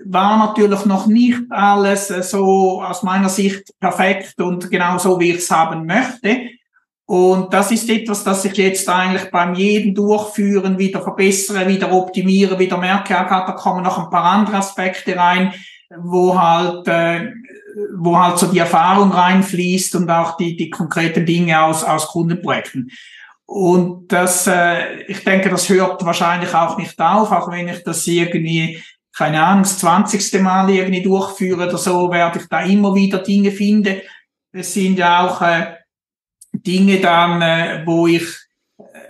[0.07, 5.33] war natürlich noch nicht alles äh, so aus meiner Sicht perfekt und genau so, wie
[5.33, 6.49] ich es haben möchte.
[7.05, 12.59] Und das ist etwas, das ich jetzt eigentlich beim jeden Durchführen wieder verbessere, wieder optimiere,
[12.59, 15.53] wieder merke, ja, da kommen noch ein paar andere Aspekte rein,
[15.99, 17.33] wo halt, äh,
[17.97, 22.91] wo halt so die Erfahrung reinfließt und auch die, die konkreten Dinge aus, aus Kundenprojekten.
[23.47, 28.07] Und das, äh, ich denke, das hört wahrscheinlich auch nicht auf, auch wenn ich das
[28.07, 28.83] irgendwie,
[29.15, 30.41] keine Ahnung, das 20.
[30.41, 34.01] Mal irgendwie durchführe oder so, werde ich da immer wieder Dinge finden.
[34.53, 35.75] Es sind ja auch äh,
[36.53, 38.25] Dinge dann, äh, wo ich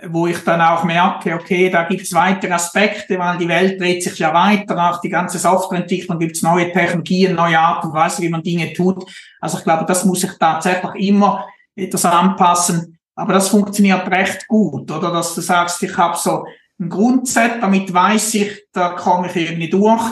[0.09, 4.03] wo ich dann auch merke, okay, da gibt es weitere Aspekte, weil die Welt dreht
[4.03, 8.21] sich ja weiter, nach die ganze Softwareentwicklung gibt es neue Technologien, neue Art und Weise,
[8.21, 9.05] wie man Dinge tut.
[9.39, 12.97] Also ich glaube, das muss ich tatsächlich immer etwas anpassen.
[13.15, 15.11] Aber das funktioniert recht gut, oder?
[15.11, 16.45] Dass du sagst, ich habe so
[16.79, 20.03] ein Grundset, damit weiß ich, da komme ich irgendwie durch.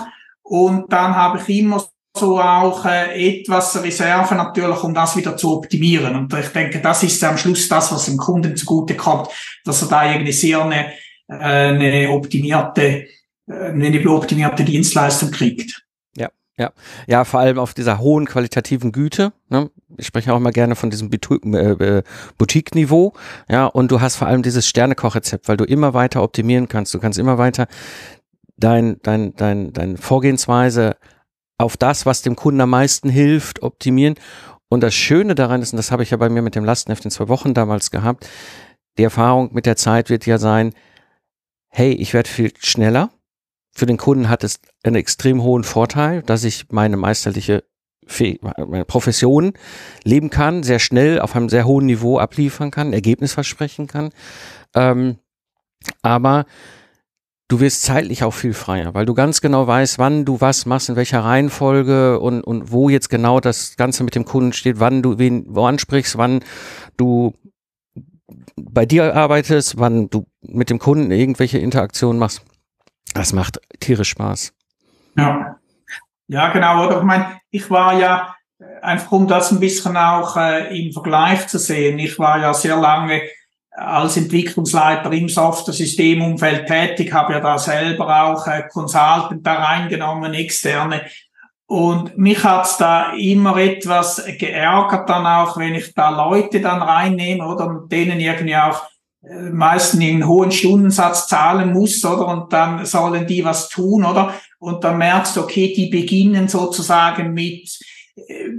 [0.44, 1.84] Und dann habe ich immer
[2.16, 6.16] so auch äh, etwas Reserve natürlich, um das wieder zu optimieren.
[6.16, 9.30] Und ich denke, das ist am Schluss das, was dem Kunden zugute kommt,
[9.64, 10.92] dass er da irgendwie sehr eine,
[11.28, 13.08] äh, eine optimierte,
[13.48, 15.84] äh, eine optimierte Dienstleistung kriegt.
[16.18, 16.72] Ja, ja,
[17.08, 19.32] ja, vor allem auf dieser hohen qualitativen Güte.
[19.50, 19.70] Ne?
[19.98, 22.04] Ich spreche auch immer gerne von diesem äh,
[22.38, 23.14] Boutique-Niveau.
[23.50, 26.94] Ja, und du hast vor allem dieses Sternekochrezept, weil du immer weiter optimieren kannst.
[26.94, 27.68] Du kannst immer weiter
[28.58, 30.98] dein, dein, dein, dein Vorgehensweise
[31.62, 34.16] auf das, was dem Kunden am meisten hilft, optimieren.
[34.70, 37.06] Und das Schöne daran ist, und das habe ich ja bei mir mit dem Lastenheft
[37.06, 38.28] in zwei Wochen damals gehabt,
[38.98, 40.74] die Erfahrung mit der Zeit wird ja sein,
[41.70, 43.10] hey, ich werde viel schneller.
[43.74, 47.64] Für den Kunden hat es einen extrem hohen Vorteil, dass ich meine meisterliche
[48.68, 49.54] meine Profession
[50.04, 54.10] leben kann, sehr schnell auf einem sehr hohen Niveau abliefern kann, Ergebnis versprechen kann.
[54.76, 55.18] Ähm,
[56.02, 56.46] aber
[57.52, 60.88] du wirst zeitlich auch viel freier, weil du ganz genau weißt, wann du was machst,
[60.88, 65.02] in welcher Reihenfolge und, und wo jetzt genau das Ganze mit dem Kunden steht, wann
[65.02, 66.40] du wen wo ansprichst, wann
[66.96, 67.34] du
[68.56, 72.42] bei dir arbeitest, wann du mit dem Kunden irgendwelche Interaktionen machst.
[73.14, 74.54] Das macht tierisch Spaß.
[75.18, 75.58] Ja.
[76.28, 76.86] Ja, genau.
[76.86, 78.34] Oder ich meine, ich war ja
[78.82, 82.00] einfach um das ein bisschen auch äh, im Vergleich zu sehen.
[82.00, 83.24] Ich war ja sehr lange
[83.86, 91.02] als Entwicklungsleiter im Software-Systemumfeld tätig, habe ja da selber auch äh, Consultant da reingenommen, externe.
[91.66, 97.48] Und mich hat's da immer etwas geärgert dann auch, wenn ich da Leute dann reinnehme
[97.48, 98.84] oder denen irgendwie auch
[99.24, 102.28] äh, meistens einen hohen Stundensatz zahlen muss, oder?
[102.28, 104.34] Und dann sollen die was tun, oder?
[104.60, 107.70] Und dann merkst du, okay, die beginnen sozusagen mit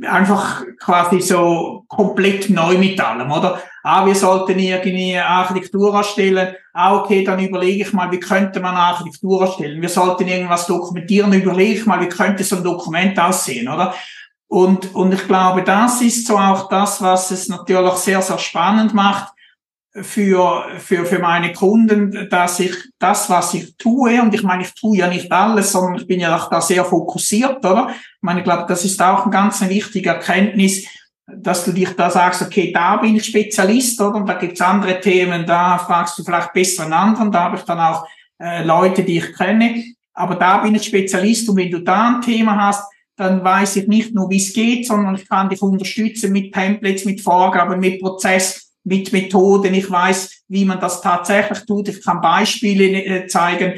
[0.09, 3.61] einfach quasi so komplett neu mit allem, oder?
[3.83, 6.55] Ah, wir sollten irgendwie Architektur erstellen.
[6.73, 9.83] Ah, okay, dann überlege ich mal, wie könnte man Architektur erstellen?
[9.83, 11.33] Wir sollten irgendwas dokumentieren.
[11.33, 13.95] Überlege ich mal, wie könnte so ein Dokument aussehen, oder?
[14.49, 18.95] Und, und ich glaube, das ist so auch das, was es natürlich sehr, sehr spannend
[18.95, 19.32] macht
[19.94, 24.74] für, für, für meine Kunden, dass ich das, was ich tue, und ich meine, ich
[24.74, 27.88] tue ja nicht alles, sondern ich bin ja auch da sehr fokussiert, oder?
[27.90, 30.87] Ich meine, ich glaube, das ist auch ein ganz wichtige Erkenntnis,
[31.26, 34.16] dass du dich da sagst, okay, da bin ich Spezialist, oder?
[34.16, 37.62] Und da gibt's andere Themen, da fragst du vielleicht besser einen anderen, da habe ich
[37.62, 38.07] dann auch
[38.38, 39.85] äh, Leute, die ich kenne.
[40.14, 42.85] Aber da bin ich Spezialist und wenn du da ein Thema hast,
[43.16, 47.05] dann weiß ich nicht nur, wie es geht, sondern ich kann dich unterstützen mit Templates,
[47.05, 49.75] mit Vorgaben, mit Prozess mit Methoden.
[49.75, 51.88] Ich weiß, wie man das tatsächlich tut.
[51.88, 53.75] Ich kann Beispiele äh, zeigen.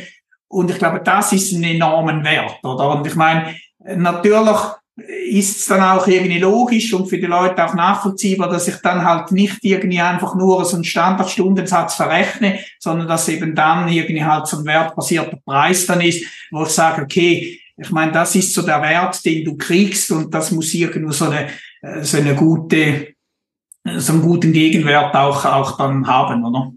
[0.49, 2.91] Und ich glaube, das ist ein enormen Wert, oder?
[2.91, 4.57] Und ich meine, natürlich
[4.97, 9.05] ist es dann auch irgendwie logisch und für die Leute auch nachvollziehbar, dass ich dann
[9.05, 14.47] halt nicht irgendwie einfach nur so einen Standardstundensatz verrechne, sondern dass eben dann irgendwie halt
[14.47, 18.63] so ein wertbasierter Preis dann ist, wo ich sage, okay, ich meine, das ist so
[18.63, 21.49] der Wert, den du kriegst und das muss irgendwo so eine,
[21.83, 23.14] äh, so eine gute
[23.97, 26.73] so einen guten Gegenwert auch, auch dann haben, oder?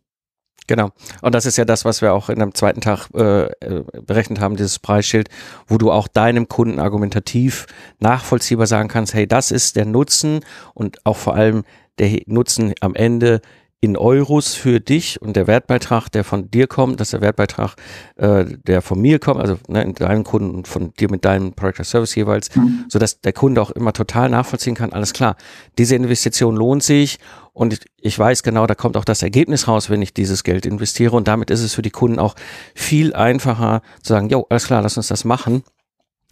[0.68, 0.90] Genau.
[1.22, 4.42] Und das ist ja das, was wir auch in einem zweiten Tag äh, äh, berechnet
[4.42, 5.30] haben, dieses Preisschild,
[5.66, 7.68] wo du auch deinem Kunden argumentativ
[8.00, 10.42] nachvollziehbar sagen kannst, hey, das ist der Nutzen
[10.74, 11.64] und auch vor allem
[12.00, 13.42] der Nutzen am Ende
[13.80, 17.76] in Euros für dich und der Wertbeitrag, der von dir kommt, dass der Wertbeitrag,
[18.16, 21.54] äh, der von mir kommt, also ne, in deinem Kunden und von dir mit deinem
[21.54, 22.86] Product Service jeweils, mhm.
[22.90, 25.36] so dass der Kunde auch immer total nachvollziehen kann, alles klar,
[25.78, 27.20] diese Investition lohnt sich
[27.54, 30.66] und ich, ich weiß genau, da kommt auch das Ergebnis raus, wenn ich dieses Geld
[30.66, 32.34] investiere und damit ist es für die Kunden auch
[32.74, 35.62] viel einfacher zu sagen, jo, alles klar, lass uns das machen,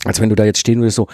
[0.04, 1.08] als wenn du da jetzt stehen würdest, so,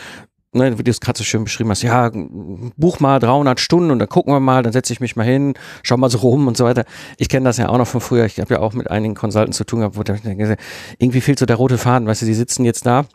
[0.54, 4.00] ne, wie du es gerade so schön beschrieben hast, ja, buch mal 300 Stunden und
[4.00, 6.58] dann gucken wir mal, dann setze ich mich mal hin, schau mal so rum und
[6.58, 6.86] so weiter.
[7.18, 8.26] Ich kenne das ja auch noch von früher.
[8.26, 10.58] Ich habe ja auch mit einigen Consultants zu tun gehabt, wo ich denke,
[10.98, 13.06] irgendwie fehlt so der rote Faden, weißt du, die sitzen jetzt da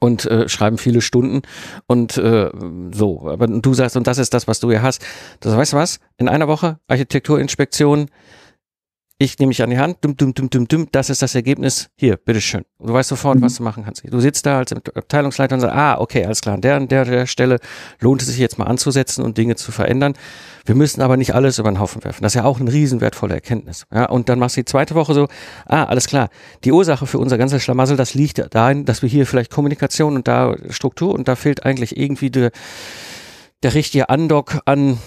[0.00, 1.42] und äh, schreiben viele Stunden
[1.86, 2.50] und äh,
[2.92, 3.28] so.
[3.28, 5.04] Aber du sagst, und das ist das, was du hier hast.
[5.40, 6.00] Das weißt du was?
[6.16, 8.08] In einer Woche Architekturinspektion,
[9.18, 11.88] ich nehme mich an die Hand, dum, dum, dum, dum, dum, das ist das Ergebnis,
[11.96, 12.64] hier, bitteschön.
[12.80, 13.42] Du weißt sofort, mhm.
[13.42, 14.02] was du machen kannst.
[14.04, 17.04] Du sitzt da als Abteilungsleiter und sagst, ah, okay, alles klar, an der, an der,
[17.04, 17.60] der Stelle
[18.00, 20.14] lohnt es sich jetzt mal anzusetzen und Dinge zu verändern.
[20.64, 22.22] Wir müssen aber nicht alles über den Haufen werfen.
[22.22, 23.86] Das ist ja auch eine riesen wertvolle Erkenntnis.
[23.94, 25.28] Ja, und dann machst du die zweite Woche so,
[25.66, 26.28] ah, alles klar,
[26.64, 30.26] die Ursache für unser ganzes Schlamassel, das liegt darin, dass wir hier vielleicht Kommunikation und
[30.26, 32.50] da Struktur und da fehlt eigentlich irgendwie der,
[33.62, 34.98] der richtige Andock an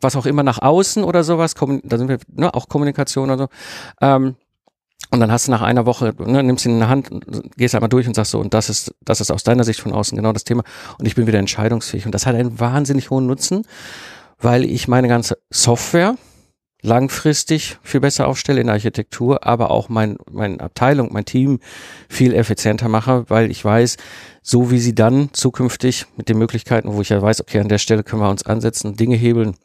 [0.00, 3.48] was auch immer nach außen oder sowas, da sind wir, ne, auch Kommunikation oder so.
[4.00, 4.36] Ähm,
[5.10, 7.10] und dann hast du nach einer Woche, ne, nimmst ihn in der Hand,
[7.56, 9.92] gehst einmal durch und sagst so, und das ist, das ist aus deiner Sicht von
[9.92, 10.64] außen genau das Thema.
[10.98, 12.04] Und ich bin wieder entscheidungsfähig.
[12.04, 13.64] Und das hat einen wahnsinnig hohen Nutzen,
[14.38, 16.16] weil ich meine ganze Software
[16.82, 21.58] langfristig viel besser aufstelle in der Architektur, aber auch mein, meine Abteilung, mein Team
[22.08, 23.96] viel effizienter mache, weil ich weiß,
[24.42, 27.78] so wie sie dann zukünftig mit den Möglichkeiten, wo ich ja weiß, okay, an der
[27.78, 29.56] Stelle können wir uns ansetzen, Dinge hebeln,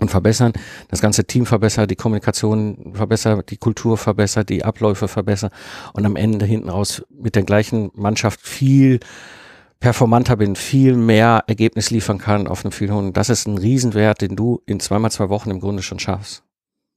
[0.00, 0.52] und verbessern,
[0.88, 5.52] das ganze Team verbessert, die Kommunikation verbessert, die Kultur verbessert, die Abläufe verbessert
[5.92, 9.00] und am Ende hinten raus mit der gleichen Mannschaft viel
[9.78, 13.12] performanter bin, viel mehr Ergebnis liefern kann auf einem viel hohen.
[13.12, 16.42] Das ist ein Riesenwert, den du in zweimal zwei Wochen im Grunde schon schaffst.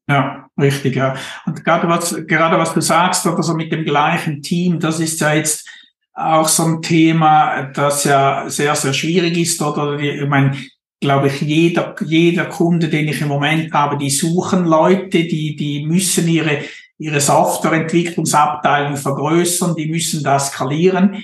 [0.09, 1.15] Ja, richtig, ja.
[1.45, 5.21] Und gerade was, gerade was du sagst, oder so mit dem gleichen Team, das ist
[5.21, 5.65] ja jetzt
[6.13, 9.97] auch so ein Thema, das ja sehr, sehr schwierig ist, oder?
[9.97, 10.57] Ich meine,
[11.03, 15.85] glaube ich, jeder, jeder Kunde, den ich im Moment habe, die suchen Leute, die, die
[15.85, 16.59] müssen ihre,
[16.97, 21.23] ihre Softwareentwicklungsabteilung vergrößern, die müssen das skalieren.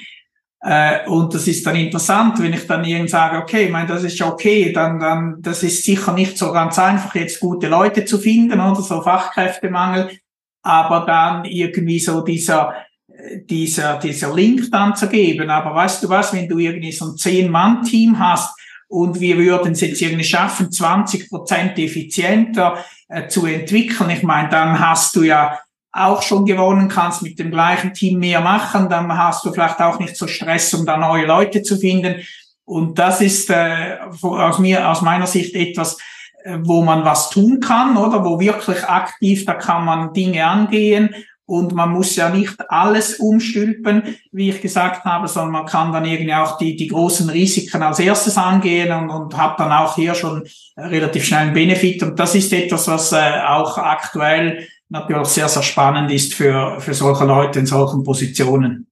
[0.62, 4.04] Äh, und das ist dann interessant, wenn ich dann irgendwie sage, okay, ich meine, das
[4.04, 8.18] ist okay, dann, dann, das ist sicher nicht so ganz einfach, jetzt gute Leute zu
[8.18, 10.12] finden oder so Fachkräftemangel,
[10.62, 12.74] aber dann irgendwie so dieser,
[13.50, 15.50] dieser, dieser Link dann zu geben.
[15.50, 18.59] Aber weißt du was, wenn du irgendwie so ein Zehn-Mann-Team hast,
[18.90, 24.10] und wir würden es jetzt irgendwie schaffen, 20 Prozent effizienter äh, zu entwickeln.
[24.10, 25.60] Ich meine, dann hast du ja
[25.92, 30.00] auch schon gewonnen, kannst mit dem gleichen Team mehr machen, dann hast du vielleicht auch
[30.00, 32.22] nicht so Stress, um da neue Leute zu finden.
[32.66, 35.98] Und das ist äh, aus mir, aus meiner Sicht etwas,
[36.44, 41.14] äh, wo man was tun kann, oder wo wirklich aktiv, da kann man Dinge angehen
[41.50, 46.06] und man muss ja nicht alles umstülpen, wie ich gesagt habe, sondern man kann dann
[46.06, 50.14] irgendwie auch die, die großen Risiken als erstes angehen und, und hat dann auch hier
[50.14, 50.43] schon
[50.78, 52.04] relativ schnell einen Benefit.
[52.04, 56.93] Und das ist etwas, was äh, auch aktuell natürlich sehr, sehr spannend ist für, für
[56.93, 58.89] solche Leute in solchen Positionen.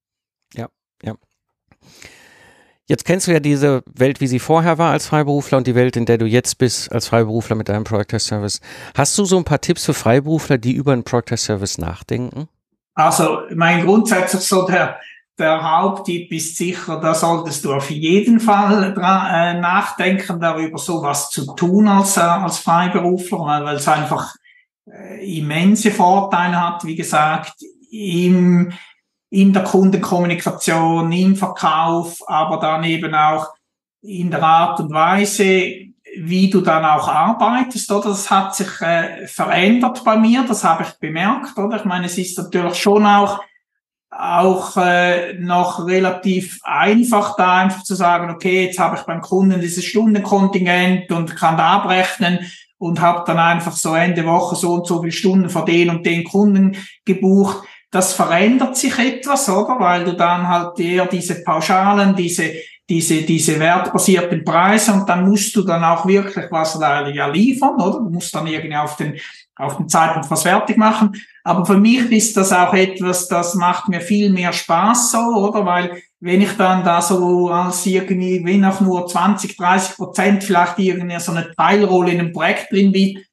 [2.90, 5.98] Jetzt kennst du ja diese Welt, wie sie vorher war als Freiberufler und die Welt,
[5.98, 8.62] in der du jetzt bist als Freiberufler mit deinem Project Service.
[8.96, 12.48] Hast du so ein paar Tipps für Freiberufler, die über einen Project Service nachdenken?
[12.96, 14.98] Also, mein grundsätzlich so der,
[15.38, 21.30] der Haupttipp ist sicher, da solltest du auf jeden Fall dran, äh, nachdenken darüber, sowas
[21.30, 24.34] zu tun als, äh, als Freiberufler, weil, weil es einfach
[24.90, 27.54] äh, immense Vorteile hat, wie gesagt,
[27.92, 28.72] im,
[29.30, 33.48] in der Kundenkommunikation, im Verkauf, aber dann eben auch
[34.02, 35.88] in der Art und Weise,
[36.20, 38.10] wie du dann auch arbeitest, oder?
[38.10, 41.78] Das hat sich äh, verändert bei mir, das habe ich bemerkt, oder?
[41.78, 43.42] Ich meine, es ist natürlich schon auch
[44.10, 49.60] auch äh, noch relativ einfach da einfach zu sagen, okay, jetzt habe ich beim Kunden
[49.60, 52.40] dieses Stundenkontingent und kann da abrechnen
[52.80, 56.06] und habe dann einfach so Ende Woche so und so viele Stunden für den und
[56.06, 57.64] den Kunden gebucht
[57.98, 59.80] das verändert sich etwas, oder?
[59.80, 62.54] Weil du dann halt eher diese Pauschalen, diese,
[62.88, 67.98] diese, diese wertbasierten Preise und dann musst du dann auch wirklich was ja liefern, oder?
[67.98, 69.16] Du musst dann irgendwie auf den,
[69.56, 71.12] auf den Zeitpunkt was fertig machen.
[71.44, 75.66] Aber für mich ist das auch etwas, das macht mir viel mehr Spaß so, oder?
[75.66, 80.78] Weil wenn ich dann da so als irgendwie, wenn auch nur 20, 30 Prozent vielleicht
[80.78, 83.24] irgendwie so eine Teilrolle in einem Projekt drin bin,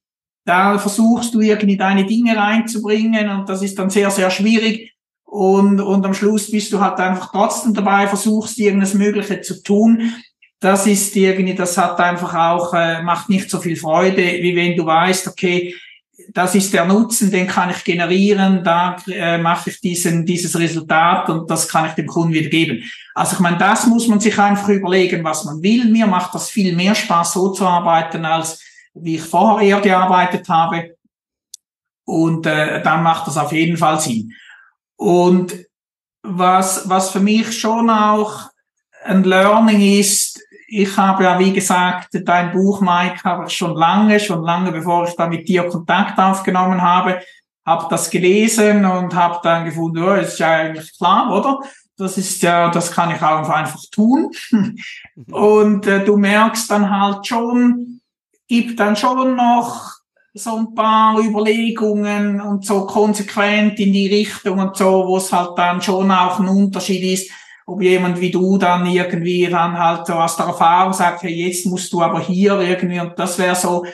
[0.45, 4.92] da versuchst du irgendwie deine Dinge reinzubringen und das ist dann sehr, sehr schwierig.
[5.24, 10.12] Und, und am Schluss bist du halt einfach trotzdem dabei, versuchst irgendwas Mögliche zu tun.
[10.61, 14.76] Das ist irgendwie, das hat einfach auch, äh, macht nicht so viel Freude, wie wenn
[14.76, 15.74] du weißt, okay,
[16.32, 21.28] das ist der Nutzen, den kann ich generieren, da äh, mache ich diesen, dieses Resultat
[21.28, 22.84] und das kann ich dem Kunden wieder geben.
[23.14, 25.86] Also ich meine, das muss man sich einfach überlegen, was man will.
[25.86, 28.61] Mir macht das viel mehr Spaß, so zu arbeiten, als
[28.95, 30.97] wie ich vorher eher gearbeitet habe.
[32.05, 34.32] Und äh, dann macht das auf jeden Fall Sinn.
[34.97, 35.55] Und
[36.22, 38.51] was, was für mich schon auch
[39.05, 44.18] ein Learning ist, ich habe ja, wie gesagt, dein Buch, Mike, habe ich schon lange,
[44.18, 47.20] schon lange bevor ich da mit dir Kontakt aufgenommen habe,
[47.64, 51.61] habe das gelesen und habe dann gefunden, oh, ist ja eigentlich klar, oder?
[51.97, 54.30] Das ist ja, das kann ich auch einfach tun.
[55.30, 57.93] und äh, du merkst dann halt schon,
[58.49, 59.92] gibt dann schon noch
[60.34, 65.57] so ein paar Überlegungen und so konsequent in die Richtung und so, wo es halt
[65.57, 67.30] dann schon auch ein Unterschied ist,
[67.66, 71.66] ob jemand wie du dann irgendwie dann halt so aus der Erfahrung sagt, hey, jetzt
[71.66, 73.84] musst du aber hier irgendwie und das wäre so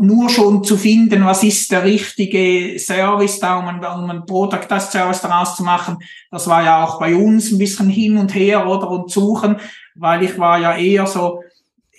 [0.00, 4.66] nur schon zu finden, was ist der richtige Service da, um ein, um ein Product
[4.70, 5.98] as Service daraus zu machen.
[6.32, 9.56] Das war ja auch bei uns ein bisschen hin und her oder und suchen,
[9.94, 11.42] weil ich war ja eher so,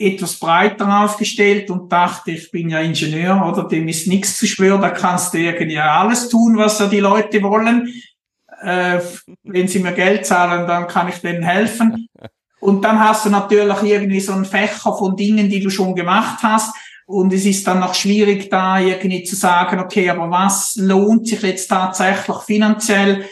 [0.06, 4.82] etwas breiter aufgestellt und dachte, ich bin ja Ingenieur oder dem ist nichts zu schwören,
[4.82, 7.94] da kannst du irgendwie alles tun, was ja die Leute wollen.
[8.62, 9.00] Äh,
[9.44, 12.08] wenn sie mir Geld zahlen, dann kann ich denen helfen.
[12.60, 16.40] Und dann hast du natürlich irgendwie so ein Fächer von Dingen, die du schon gemacht
[16.44, 16.74] hast.
[17.06, 21.42] Und es ist dann noch schwierig, da irgendwie zu sagen, okay, aber was lohnt sich
[21.42, 23.26] jetzt tatsächlich finanziell?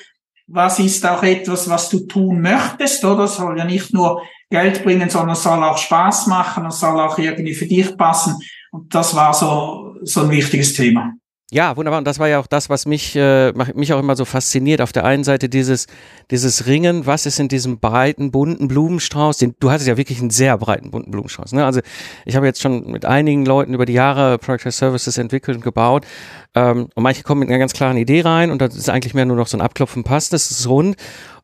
[0.48, 3.28] Was ist auch etwas, was du tun möchtest, oder?
[3.28, 7.18] Soll ja nicht nur Geld bringen, sondern es soll auch Spaß machen, es soll auch
[7.18, 8.36] irgendwie für dich passen.
[8.72, 11.14] Und das war so, so ein wichtiges Thema.
[11.54, 11.98] Ja, wunderbar.
[11.98, 14.80] Und das war ja auch das, was mich, äh, mich auch immer so fasziniert.
[14.80, 15.88] Auf der einen Seite dieses,
[16.32, 19.36] dieses Ringen, was ist in diesem breiten, bunten Blumenstrauß?
[19.38, 21.52] Den, du hattest ja wirklich einen sehr breiten, bunten Blumenstrauß.
[21.52, 21.66] Ne?
[21.66, 21.82] Also
[22.26, 26.06] ich habe jetzt schon mit einigen Leuten über die Jahre Project Services entwickelt und gebaut.
[26.56, 29.26] Ähm, und manche kommen mit einer ganz klaren Idee rein und das ist eigentlich mehr
[29.26, 30.96] nur noch so ein Abklopfen, passt, das ist rund.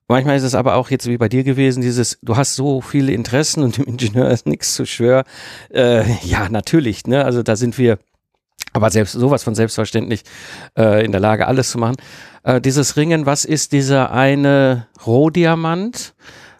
[0.07, 3.11] Manchmal ist es aber auch jetzt wie bei dir gewesen, dieses, du hast so viele
[3.11, 5.25] Interessen und dem Ingenieur ist nichts zu schwör.
[5.69, 7.25] Äh, ja, natürlich, ne?
[7.25, 7.99] Also da sind wir
[8.73, 10.23] aber selbst sowas von selbstverständlich
[10.77, 11.95] äh, in der Lage, alles zu machen.
[12.43, 16.13] Äh, dieses Ringen, was ist dieser eine Rohdiamant?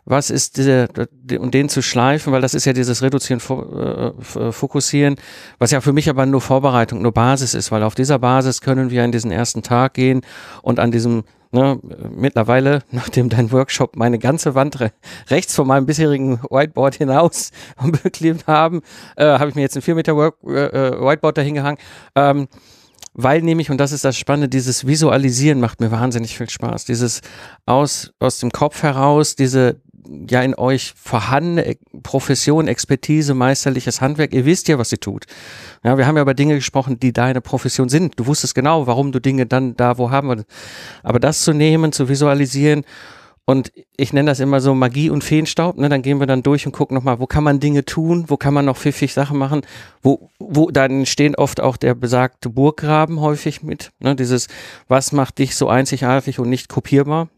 [0.10, 0.88] Was ist diese,
[1.38, 5.18] um den zu schleifen, weil das ist ja dieses Reduzieren, äh, Fokussieren,
[5.60, 8.90] was ja für mich aber nur Vorbereitung, nur Basis ist, weil auf dieser Basis können
[8.90, 10.22] wir in diesen ersten Tag gehen
[10.62, 11.80] und an diesem Ne,
[12.16, 14.92] mittlerweile, nachdem dein Workshop meine ganze Wand re
[15.30, 17.52] rechts von meinem bisherigen Whiteboard hinaus
[18.04, 18.82] beklebt haben,
[19.16, 21.80] äh, habe ich mir jetzt ein 4 Meter Work äh, äh, Whiteboard dahingehangen.
[22.16, 22.48] Ähm,
[23.20, 26.86] weil nämlich, und das ist das Spannende, dieses Visualisieren macht mir wahnsinnig viel Spaß.
[26.86, 27.22] Dieses
[27.66, 29.82] aus, aus dem Kopf heraus, diese
[30.30, 34.34] ja in euch vorhandene Profession, Expertise, meisterliches Handwerk.
[34.34, 35.26] Ihr wisst ja, was ihr tut.
[35.84, 38.20] Ja, wir haben ja über Dinge gesprochen, die deine Profession sind.
[38.20, 40.44] Du wusstest genau, warum du Dinge dann da wo haben.
[41.04, 42.84] Aber das zu nehmen, zu visualisieren
[43.50, 45.78] und ich nenne das immer so Magie und Feenstaub.
[45.78, 45.88] Ne?
[45.88, 48.54] Dann gehen wir dann durch und gucken nochmal, wo kann man Dinge tun, wo kann
[48.54, 49.62] man noch pfiffig Sachen machen,
[50.02, 53.92] wo, wo dann stehen oft auch der besagte Burggraben häufig mit.
[54.00, 54.18] Ne?
[54.18, 54.50] Dieses,
[54.90, 57.30] was macht dich so einzigartig und nicht kopierbar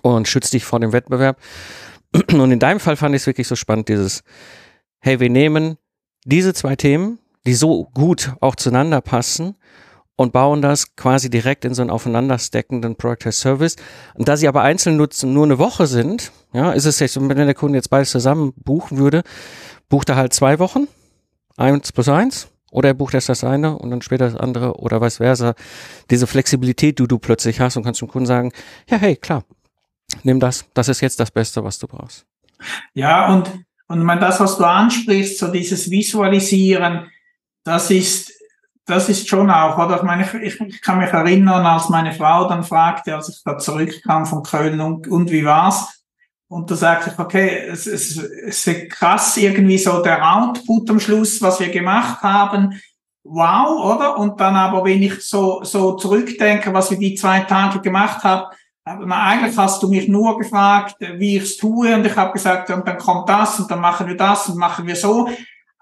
[0.00, 1.36] und schützt dich vor dem Wettbewerb.
[2.32, 4.22] Und in deinem Fall fand ich es wirklich so spannend, dieses,
[5.00, 5.76] hey, wir nehmen
[6.24, 9.56] diese zwei Themen, die so gut auch zueinander passen
[10.16, 13.76] und bauen das quasi direkt in so einen aufeinandersteckenden Product as Service.
[14.14, 17.36] Und da sie aber einzeln nutzen nur eine Woche sind, ja, ist es jetzt, wenn
[17.36, 19.22] der Kunde jetzt beides zusammen buchen würde,
[19.88, 20.86] bucht er halt zwei Wochen,
[21.56, 25.00] eins plus eins, oder er bucht erst das eine und dann später das andere oder
[25.00, 25.54] vice versa.
[26.10, 28.52] Diese Flexibilität, die du plötzlich hast und kannst dem Kunden sagen,
[28.88, 29.44] ja, hey, klar,
[30.22, 32.26] nimm das, das ist jetzt das Beste, was du brauchst.
[32.94, 33.50] Ja, und,
[33.88, 37.10] und man das, was du ansprichst, so dieses Visualisieren,
[37.64, 38.34] das ist
[38.86, 39.96] das ist schon auch, oder?
[39.96, 43.56] Ich meine, ich, ich, kann mich erinnern, als meine Frau dann fragte, als ich da
[43.56, 46.02] zurückkam von Köln und, und wie war's?
[46.48, 51.00] Und da sagte ich, okay, es, es, es ist krass irgendwie so der Output am
[51.00, 52.78] Schluss, was wir gemacht haben.
[53.22, 54.18] Wow, oder?
[54.18, 58.54] Und dann aber, wenn ich so, so zurückdenke, was wir die zwei Tage gemacht haben,
[58.84, 62.70] na, eigentlich hast du mich nur gefragt, wie ich es tue, und ich habe gesagt,
[62.70, 65.28] und dann kommt das, und dann machen wir das, und machen wir so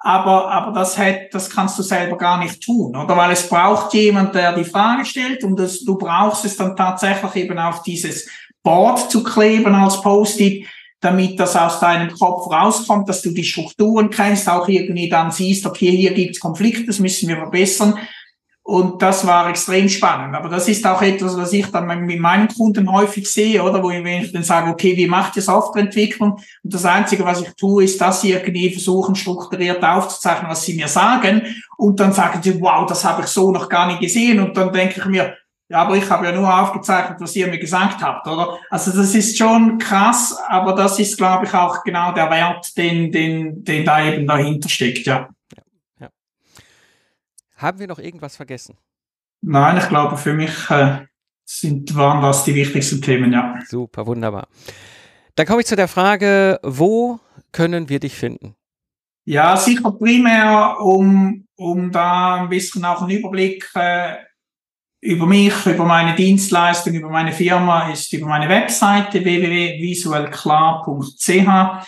[0.04, 3.16] aber, aber das, hat, das kannst du selber gar nicht tun, oder?
[3.16, 7.36] Weil es braucht jemand, der die Frage stellt und das, du brauchst es dann tatsächlich
[7.36, 8.28] eben auf dieses
[8.64, 10.66] Board zu kleben als Post-it,
[11.00, 15.66] damit das aus deinem Kopf rauskommt, dass du die Strukturen kennst, auch irgendwie dann siehst,
[15.66, 17.96] okay, hier gibt's Konflikte, das müssen wir verbessern.
[18.64, 20.36] Und das war extrem spannend.
[20.36, 23.82] Aber das ist auch etwas, was ich dann mit meinen Kunden häufig sehe, oder?
[23.82, 26.32] Wo ich, wenn ich dann sage, okay, wie macht ihr Softwareentwicklung?
[26.32, 30.74] Und das Einzige, was ich tue, ist, dass sie irgendwie versuchen, strukturiert aufzuzeichnen, was sie
[30.74, 31.42] mir sagen.
[31.76, 34.38] Und dann sagen sie, wow, das habe ich so noch gar nicht gesehen.
[34.38, 35.34] Und dann denke ich mir,
[35.68, 38.58] ja, aber ich habe ja nur aufgezeichnet, was ihr mir gesagt habt, oder?
[38.70, 43.10] Also das ist schon krass, aber das ist, glaube ich, auch genau der Wert, den,
[43.10, 45.30] den, den da eben dahinter steckt, ja.
[47.62, 48.76] Haben wir noch irgendwas vergessen?
[49.40, 51.06] Nein, ich glaube, für mich äh,
[51.44, 53.58] sind, waren das die wichtigsten Themen, ja.
[53.66, 54.48] Super, wunderbar.
[55.34, 57.18] Dann komme ich zu der Frage, wo
[57.52, 58.54] können wir dich finden?
[59.24, 64.16] Ja, sicher primär, um, um da ein bisschen auch einen Überblick äh,
[65.00, 71.86] über mich, über meine Dienstleistung, über meine Firma, ist über meine Webseite www.visuellklar.ch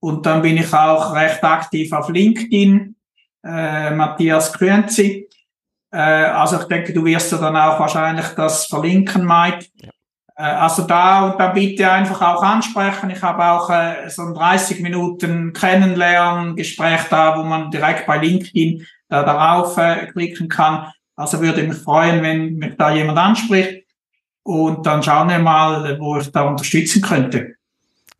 [0.00, 2.96] und dann bin ich auch recht aktiv auf LinkedIn
[3.44, 5.28] äh, Matthias Grünzi.
[5.90, 9.66] Äh, also ich denke, du wirst ja dann auch wahrscheinlich das verlinken, Mike.
[9.76, 9.90] Ja.
[10.36, 13.10] Äh, also da und da bitte einfach auch ansprechen.
[13.10, 18.18] Ich habe auch äh, so ein 30 Minuten Kennenlernen Gespräch da, wo man direkt bei
[18.18, 20.90] LinkedIn äh, darauf äh, klicken kann.
[21.16, 23.86] Also würde mich freuen, wenn mich da jemand anspricht.
[24.44, 27.54] Und dann schauen wir mal, wo ich da unterstützen könnte.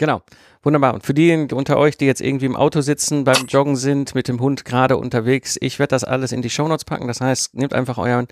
[0.03, 0.21] Genau.
[0.65, 0.95] Wunderbar.
[0.95, 4.27] Und für die unter euch, die jetzt irgendwie im Auto sitzen, beim Joggen sind, mit
[4.27, 7.07] dem Hund gerade unterwegs, ich werde das alles in die Shownotes packen.
[7.07, 8.27] Das heißt, nehmt einfach euren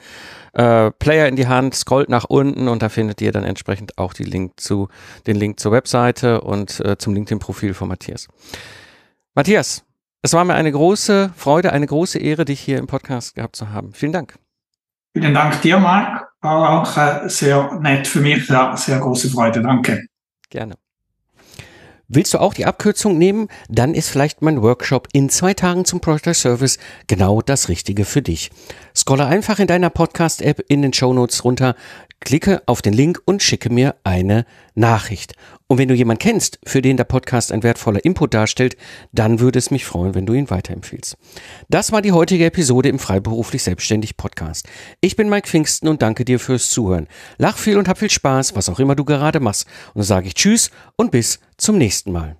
[0.54, 4.14] äh, Player in die Hand, scrollt nach unten und da findet ihr dann entsprechend auch
[4.14, 4.88] die Link zu,
[5.28, 8.26] den Link zur Webseite und äh, zum LinkedIn-Profil von Matthias.
[9.36, 9.84] Matthias,
[10.22, 13.70] es war mir eine große Freude, eine große Ehre, dich hier im Podcast gehabt zu
[13.70, 13.92] haben.
[13.92, 14.34] Vielen Dank.
[15.16, 16.32] Vielen Dank dir, Marc.
[16.40, 18.48] War auch äh, sehr nett für mich.
[18.48, 19.62] Ja, sehr große Freude.
[19.62, 20.04] Danke.
[20.48, 20.74] Gerne.
[22.12, 23.46] Willst du auch die Abkürzung nehmen?
[23.68, 28.20] Dann ist vielleicht mein Workshop in zwei Tagen zum Project Service genau das Richtige für
[28.20, 28.50] dich.
[28.96, 31.76] Scrolle einfach in deiner Podcast-App in den Show Notes runter,
[32.20, 34.44] klicke auf den Link und schicke mir eine
[34.74, 35.34] Nachricht.
[35.66, 38.76] Und wenn du jemanden kennst, für den der Podcast ein wertvoller Input darstellt,
[39.12, 41.16] dann würde es mich freuen, wenn du ihn weiterempfiehlst.
[41.68, 44.68] Das war die heutige Episode im Freiberuflich Selbstständig Podcast.
[45.00, 47.06] Ich bin Mike Pfingsten und danke dir fürs Zuhören.
[47.38, 49.66] Lach viel und hab viel Spaß, was auch immer du gerade machst.
[49.94, 52.36] Und so sage ich Tschüss und bis zum nächsten Mal.